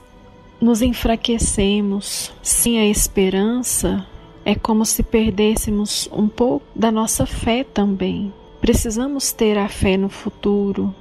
[0.64, 2.32] nos enfraquecemos.
[2.42, 4.06] Sem a esperança
[4.46, 8.34] é como se perdêssemos um pouco da nossa fé também.
[8.62, 10.96] Precisamos ter a fé no futuro.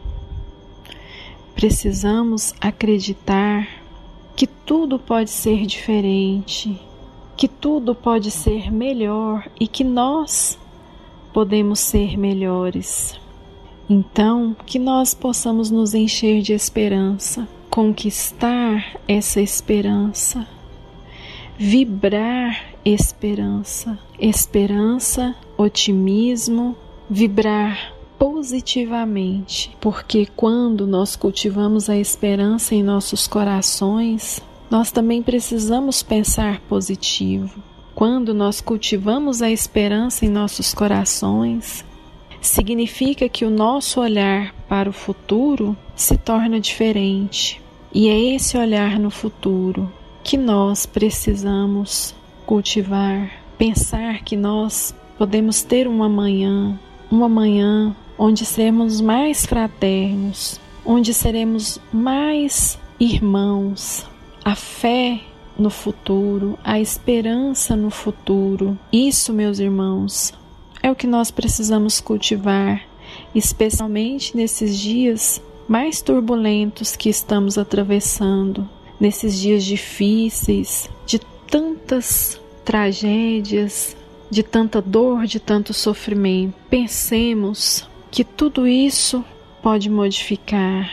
[1.55, 3.69] Precisamos acreditar
[4.35, 6.81] que tudo pode ser diferente,
[7.37, 10.59] que tudo pode ser melhor e que nós
[11.33, 13.19] podemos ser melhores.
[13.89, 20.47] Então, que nós possamos nos encher de esperança, conquistar essa esperança,
[21.59, 26.77] vibrar esperança, esperança, otimismo,
[27.09, 27.92] vibrar
[28.23, 37.61] positivamente, porque quando nós cultivamos a esperança em nossos corações, nós também precisamos pensar positivo.
[37.97, 41.85] Quando nós cultivamos a esperança em nossos corações,
[42.41, 47.61] significa que o nosso olhar para o futuro se torna diferente.
[47.93, 49.93] E é esse olhar no futuro
[50.23, 52.15] que nós precisamos
[52.47, 56.79] cultivar, pensar que nós podemos ter uma manhã,
[57.11, 64.07] uma manhã onde seremos mais fraternos, onde seremos mais irmãos,
[64.45, 65.23] a fé
[65.59, 68.79] no futuro, a esperança no futuro.
[68.93, 70.33] Isso, meus irmãos,
[70.81, 72.83] é o que nós precisamos cultivar,
[73.35, 78.69] especialmente nesses dias mais turbulentos que estamos atravessando,
[79.01, 81.19] nesses dias difíceis, de
[81.51, 83.97] tantas tragédias,
[84.31, 86.55] de tanta dor, de tanto sofrimento.
[86.71, 89.25] Pensemos que tudo isso
[89.63, 90.91] pode modificar.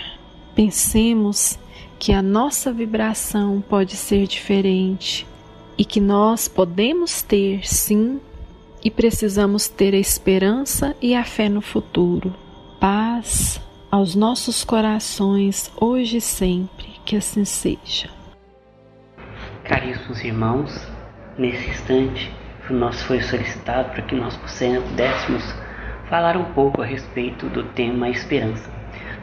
[0.56, 1.60] Pensemos
[2.00, 5.28] que a nossa vibração pode ser diferente
[5.78, 8.22] e que nós podemos ter, sim,
[8.82, 12.34] e precisamos ter a esperança e a fé no futuro.
[12.80, 13.60] Paz
[13.92, 18.10] aos nossos corações, hoje e sempre, que assim seja.
[19.66, 20.72] Caríssimos irmãos,
[21.38, 22.32] nesse instante,
[22.70, 25.44] nosso foi solicitado para que nós pudéssemos
[26.10, 28.70] falar um pouco a respeito do tema esperança.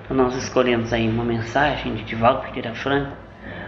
[0.04, 3.16] Então nós escolhemos aí uma mensagem de Divaldo Pereira Franco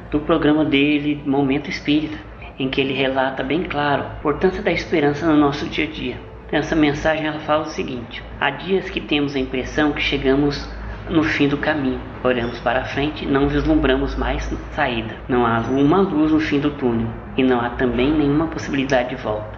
[0.09, 2.17] do programa dele Momento Espírita,
[2.59, 6.17] em que ele relata bem claro a importância da esperança no nosso dia a dia.
[6.47, 10.69] Então, essa mensagem ela fala o seguinte: há dias que temos a impressão que chegamos
[11.11, 12.01] no fim do caminho.
[12.23, 15.17] Olhamos para a frente não vislumbramos mais saída.
[15.29, 19.17] Não há uma luz no fim do túnel e não há também nenhuma possibilidade de
[19.17, 19.58] volta.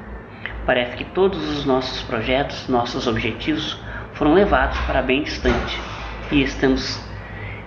[0.67, 3.81] Parece que todos os nossos projetos, nossos objetivos
[4.13, 5.81] foram levados para bem distante
[6.31, 7.01] e estamos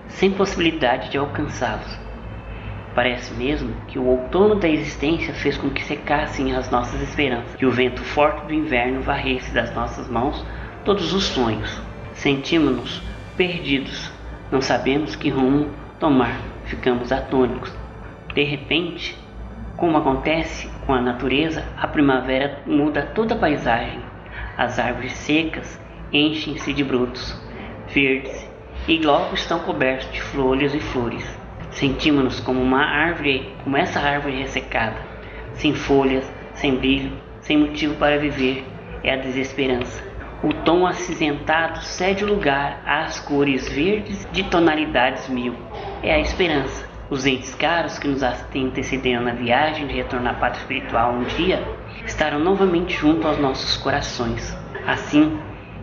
[0.08, 1.98] sem possibilidade de alcançá-los.
[2.96, 7.66] Parece mesmo que o outono da existência fez com que secassem as nossas esperanças, que
[7.66, 10.46] o vento forte do inverno varresse das nossas mãos
[10.86, 11.82] todos os sonhos.
[12.14, 13.02] Sentimos-nos
[13.36, 14.12] perdidos,
[14.52, 17.74] não sabemos que rumo tomar, ficamos atônicos.
[18.36, 19.18] De repente,
[19.78, 23.99] como acontece com a natureza, a primavera muda toda a paisagem.
[24.57, 25.80] As árvores secas
[26.11, 27.36] enchem-se de brotos
[27.88, 28.49] verdes
[28.88, 31.39] e logo estão cobertos de folhas e flores.
[31.71, 34.97] Sentimos-nos como uma árvore, como essa árvore ressecada,
[35.53, 37.11] sem folhas, sem brilho,
[37.41, 38.63] sem motivo para viver.
[39.03, 40.03] É a desesperança.
[40.43, 45.55] O tom acinzentado cede lugar às cores verdes de tonalidades mil.
[46.03, 46.93] É a esperança.
[47.14, 51.24] Os entes caros que nos têm antecedendo na viagem de retornar à pátria espiritual um
[51.26, 51.64] dia
[52.03, 54.57] estarão novamente junto aos nossos corações.
[54.88, 55.38] Assim,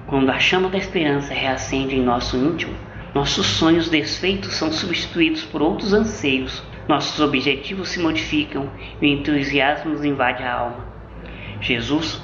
[0.09, 2.74] quando a chama da esperança reacende em nosso íntimo,
[3.14, 8.68] nossos sonhos desfeitos são substituídos por outros anseios, nossos objetivos se modificam
[9.01, 10.85] e o entusiasmo nos invade a alma.
[11.61, 12.20] Jesus,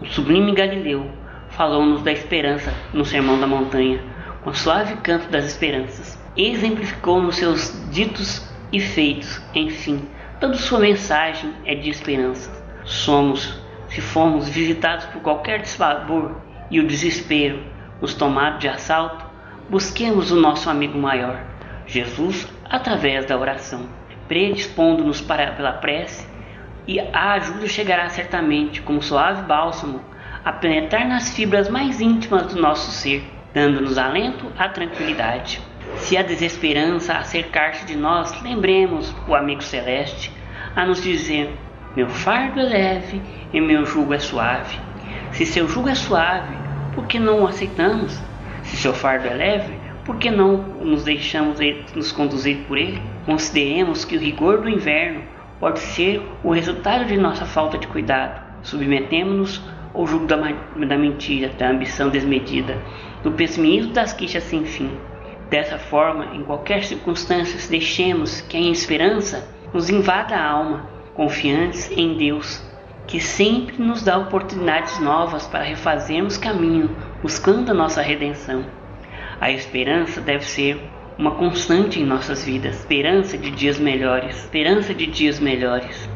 [0.00, 1.10] o sublime Galileu,
[1.50, 4.02] falou-nos da esperança no Sermão da Montanha,
[4.42, 6.19] com o suave canto das esperanças.
[6.42, 10.08] Exemplificou nos seus ditos e feitos, enfim,
[10.40, 12.50] toda sua mensagem é de esperança.
[12.82, 13.60] Somos,
[13.90, 17.62] se formos visitados por qualquer desfavor e o desespero
[18.00, 19.22] nos tomado de assalto,
[19.68, 21.44] busquemos o nosso amigo maior,
[21.86, 23.86] Jesus, através da oração,
[24.26, 26.26] predispondo-nos pela prece,
[26.88, 30.00] e a ajuda chegará certamente como suave bálsamo
[30.42, 33.22] a penetrar nas fibras mais íntimas do nosso ser,
[33.52, 35.68] dando-nos alento à tranquilidade.
[35.96, 40.32] Se a desesperança acercar-se de nós, lembremos o amigo celeste
[40.74, 41.52] a nos dizer:
[41.96, 43.22] Meu fardo é leve
[43.52, 44.78] e meu jugo é suave.
[45.32, 46.56] Se seu jugo é suave,
[46.94, 48.20] por que não o aceitamos?
[48.62, 49.74] Se seu fardo é leve,
[50.04, 51.58] por que não nos deixamos
[51.94, 53.00] nos conduzir por ele?
[53.26, 55.22] Consideremos que o rigor do inverno
[55.60, 58.40] pode ser o resultado de nossa falta de cuidado.
[58.62, 59.62] Submetemos-nos
[59.94, 62.78] ao jugo da, da mentira, da ambição desmedida,
[63.22, 64.90] do pessimismo das queixas sem fim.
[65.50, 72.16] Dessa forma, em qualquer circunstância, deixemos que a esperança nos invada a alma, confiantes em
[72.16, 72.64] Deus,
[73.08, 78.64] que sempre nos dá oportunidades novas para refazermos caminho, buscando a nossa redenção.
[79.40, 80.80] A esperança deve ser
[81.18, 86.08] uma constante em nossas vidas, esperança de dias melhores, esperança de dias melhores,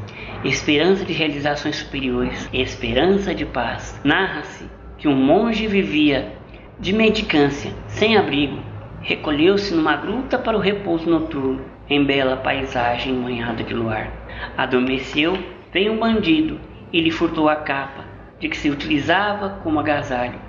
[0.45, 4.01] esperança de realizações superiores, esperança de paz.
[4.05, 4.65] Narra-se
[4.97, 6.33] que um monge vivia
[6.79, 8.63] de mendicância, sem abrigo,
[9.05, 14.11] recolheu-se numa gruta para o repouso noturno, em bela paisagem manhada de luar.
[14.57, 15.39] Adormeceu,
[15.71, 16.59] veio um bandido
[16.91, 18.05] e lhe furtou a capa,
[18.41, 20.41] de que se utilizava como agasalho.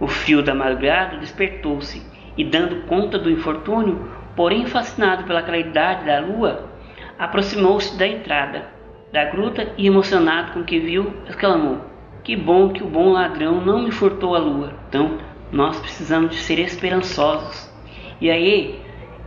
[0.00, 2.02] O frio da madrugada despertou-se
[2.36, 6.68] e, dando conta do infortúnio, porém fascinado pela claridade da lua,
[7.16, 8.74] aproximou-se da entrada
[9.12, 11.80] da gruta e, emocionado com o que viu, exclamou:
[12.24, 14.72] Que bom que o bom ladrão não me furtou a lua.
[14.88, 15.18] Então,
[15.52, 17.75] nós precisamos de ser esperançosos.
[18.20, 18.80] E aí,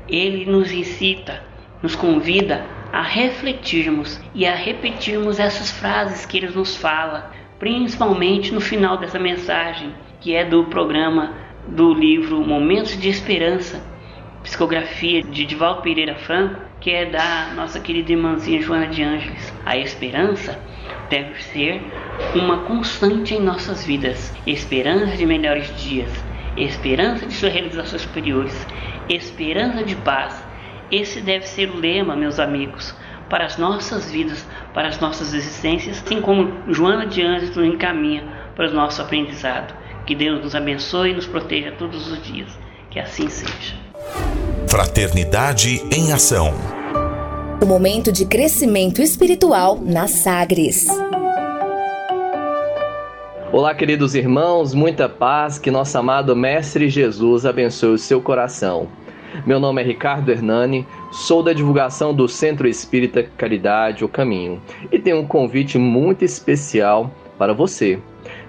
[0.07, 1.43] ele nos incita,
[1.81, 8.59] nos convida a refletirmos e a repetirmos essas frases que ele nos fala, principalmente no
[8.59, 11.33] final dessa mensagem, que é do programa
[11.67, 13.83] do livro Momentos de Esperança,
[14.43, 19.53] psicografia de Divaldo Pereira Franco, que é da nossa querida irmãzinha Joana de Ângeles.
[19.65, 20.59] A esperança
[21.09, 21.81] deve ser
[22.33, 26.11] uma constante em nossas vidas, esperança de melhores dias,
[26.57, 28.67] esperança de suas realizações superiores,
[29.07, 30.35] esperança de paz.
[30.91, 32.95] Esse deve ser o lema, meus amigos,
[33.29, 38.23] para as nossas vidas, para as nossas existências, assim como Joana de Ângeles nos encaminha
[38.55, 39.73] para o nosso aprendizado.
[40.05, 42.49] Que Deus nos abençoe e nos proteja todos os dias.
[42.89, 43.75] Que assim seja.
[44.67, 46.53] Fraternidade em Ação.
[47.61, 50.87] O momento de crescimento espiritual na Sagres.
[53.51, 58.87] Olá, queridos irmãos, muita paz, que nosso amado Mestre Jesus abençoe o seu coração.
[59.43, 64.99] Meu nome é Ricardo Hernani, sou da divulgação do Centro Espírita Caridade, O Caminho, e
[64.99, 67.97] tenho um convite muito especial para você.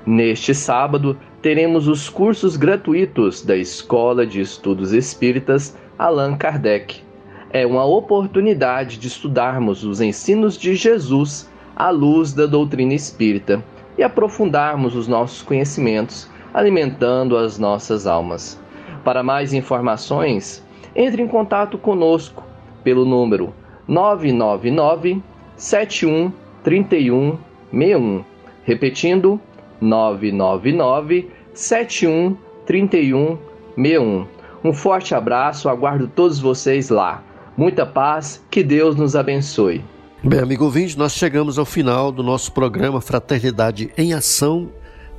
[0.05, 7.03] Neste sábado, teremos os cursos gratuitos da Escola de Estudos Espíritas Allan Kardec.
[7.51, 13.65] É uma oportunidade de estudarmos os ensinos de Jesus à luz da doutrina espírita
[14.01, 18.59] e aprofundarmos os nossos conhecimentos, alimentando as nossas almas.
[19.05, 20.65] Para mais informações,
[20.97, 22.43] entre em contato conosco
[22.83, 23.53] pelo número
[23.87, 25.23] 999
[25.55, 26.33] 71
[26.65, 27.39] 31
[27.71, 28.25] 61.
[28.65, 29.39] Repetindo,
[29.83, 33.37] 999 71 31
[33.77, 34.27] 61.
[34.65, 37.23] Um forte abraço, aguardo todos vocês lá.
[37.55, 39.85] Muita paz, que Deus nos abençoe.
[40.23, 44.71] Bem, amigo ouvinte, nós chegamos ao final do nosso programa Fraternidade em Ação,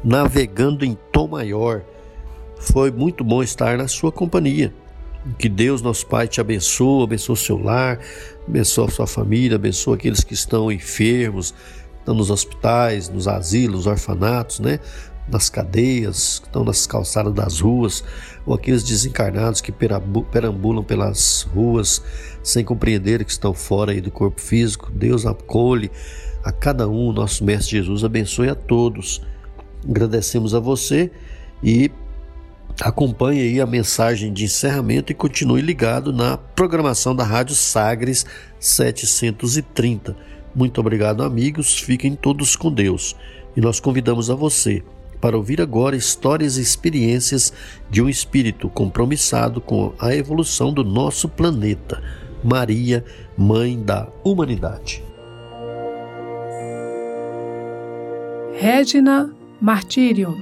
[0.04, 1.82] navegando em Tom Maior.
[2.60, 4.72] Foi muito bom estar na sua companhia.
[5.40, 7.98] Que Deus, nosso Pai, te abençoe, abençoe o seu lar,
[8.48, 11.52] abençoe a sua família, abençoe aqueles que estão enfermos,
[11.98, 14.80] estão nos hospitais, nos asilos, orfanatos, né?
[15.28, 18.04] nas cadeias, estão nas calçadas das ruas,
[18.46, 22.02] ou aqueles desencarnados que perambulam pelas ruas
[22.44, 24.92] sem compreender que estão fora do corpo físico.
[24.92, 25.92] Deus acolhe
[26.44, 29.22] a cada um, nosso Mestre Jesus abençoe a todos.
[29.88, 31.12] Agradecemos a você
[31.64, 31.92] e
[32.80, 38.26] acompanhe aí a mensagem de encerramento e continue ligado na programação da Rádio Sagres
[38.60, 40.16] 730.
[40.54, 41.80] Muito obrigado, amigos.
[41.80, 43.16] Fiquem todos com Deus.
[43.56, 44.84] E nós convidamos a você
[45.22, 47.54] para ouvir agora histórias e experiências
[47.90, 52.02] de um espírito compromissado com a evolução do nosso planeta.
[52.44, 53.06] Maria,
[53.38, 55.04] Mãe da Humanidade.
[58.60, 60.36] Regina Martírio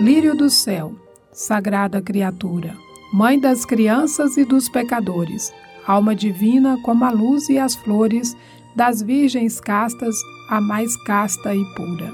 [0.00, 0.94] Lírio do céu,
[1.32, 2.76] sagrada criatura
[3.12, 5.52] Mãe das crianças e dos pecadores,
[5.86, 8.36] alma divina como a luz e as flores,
[8.74, 10.16] das virgens castas,
[10.48, 12.12] a mais casta e pura.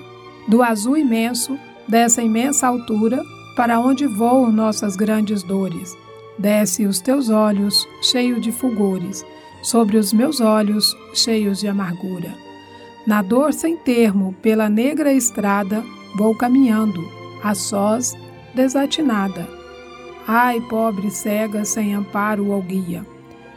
[0.49, 1.59] Do azul imenso,
[1.89, 3.23] dessa imensa altura,
[3.57, 5.97] para onde voam nossas grandes dores,
[6.39, 9.25] desce os teus olhos, cheio de fulgores,
[9.63, 12.35] sobre os meus olhos, cheios de amargura.
[13.07, 15.83] Na dor sem termo, pela negra estrada,
[16.17, 17.03] vou caminhando,
[17.43, 18.15] a sós,
[18.55, 19.57] desatinada
[20.29, 23.07] Ai, pobre cega, sem amparo ou guia.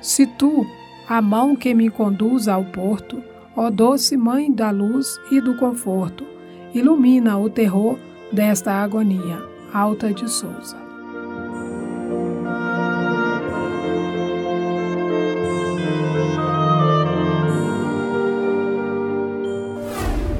[0.01, 0.65] Se tu,
[1.07, 3.21] a mão que me conduz ao porto,
[3.55, 6.25] ó doce mãe da luz e do conforto,
[6.73, 7.97] ilumina o terror
[8.31, 9.41] desta agonia.
[9.73, 10.77] Alta de Souza.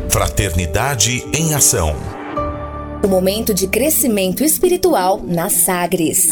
[0.10, 1.96] Fraternidade em Ação.
[3.04, 6.28] O momento de crescimento espiritual na Sagres.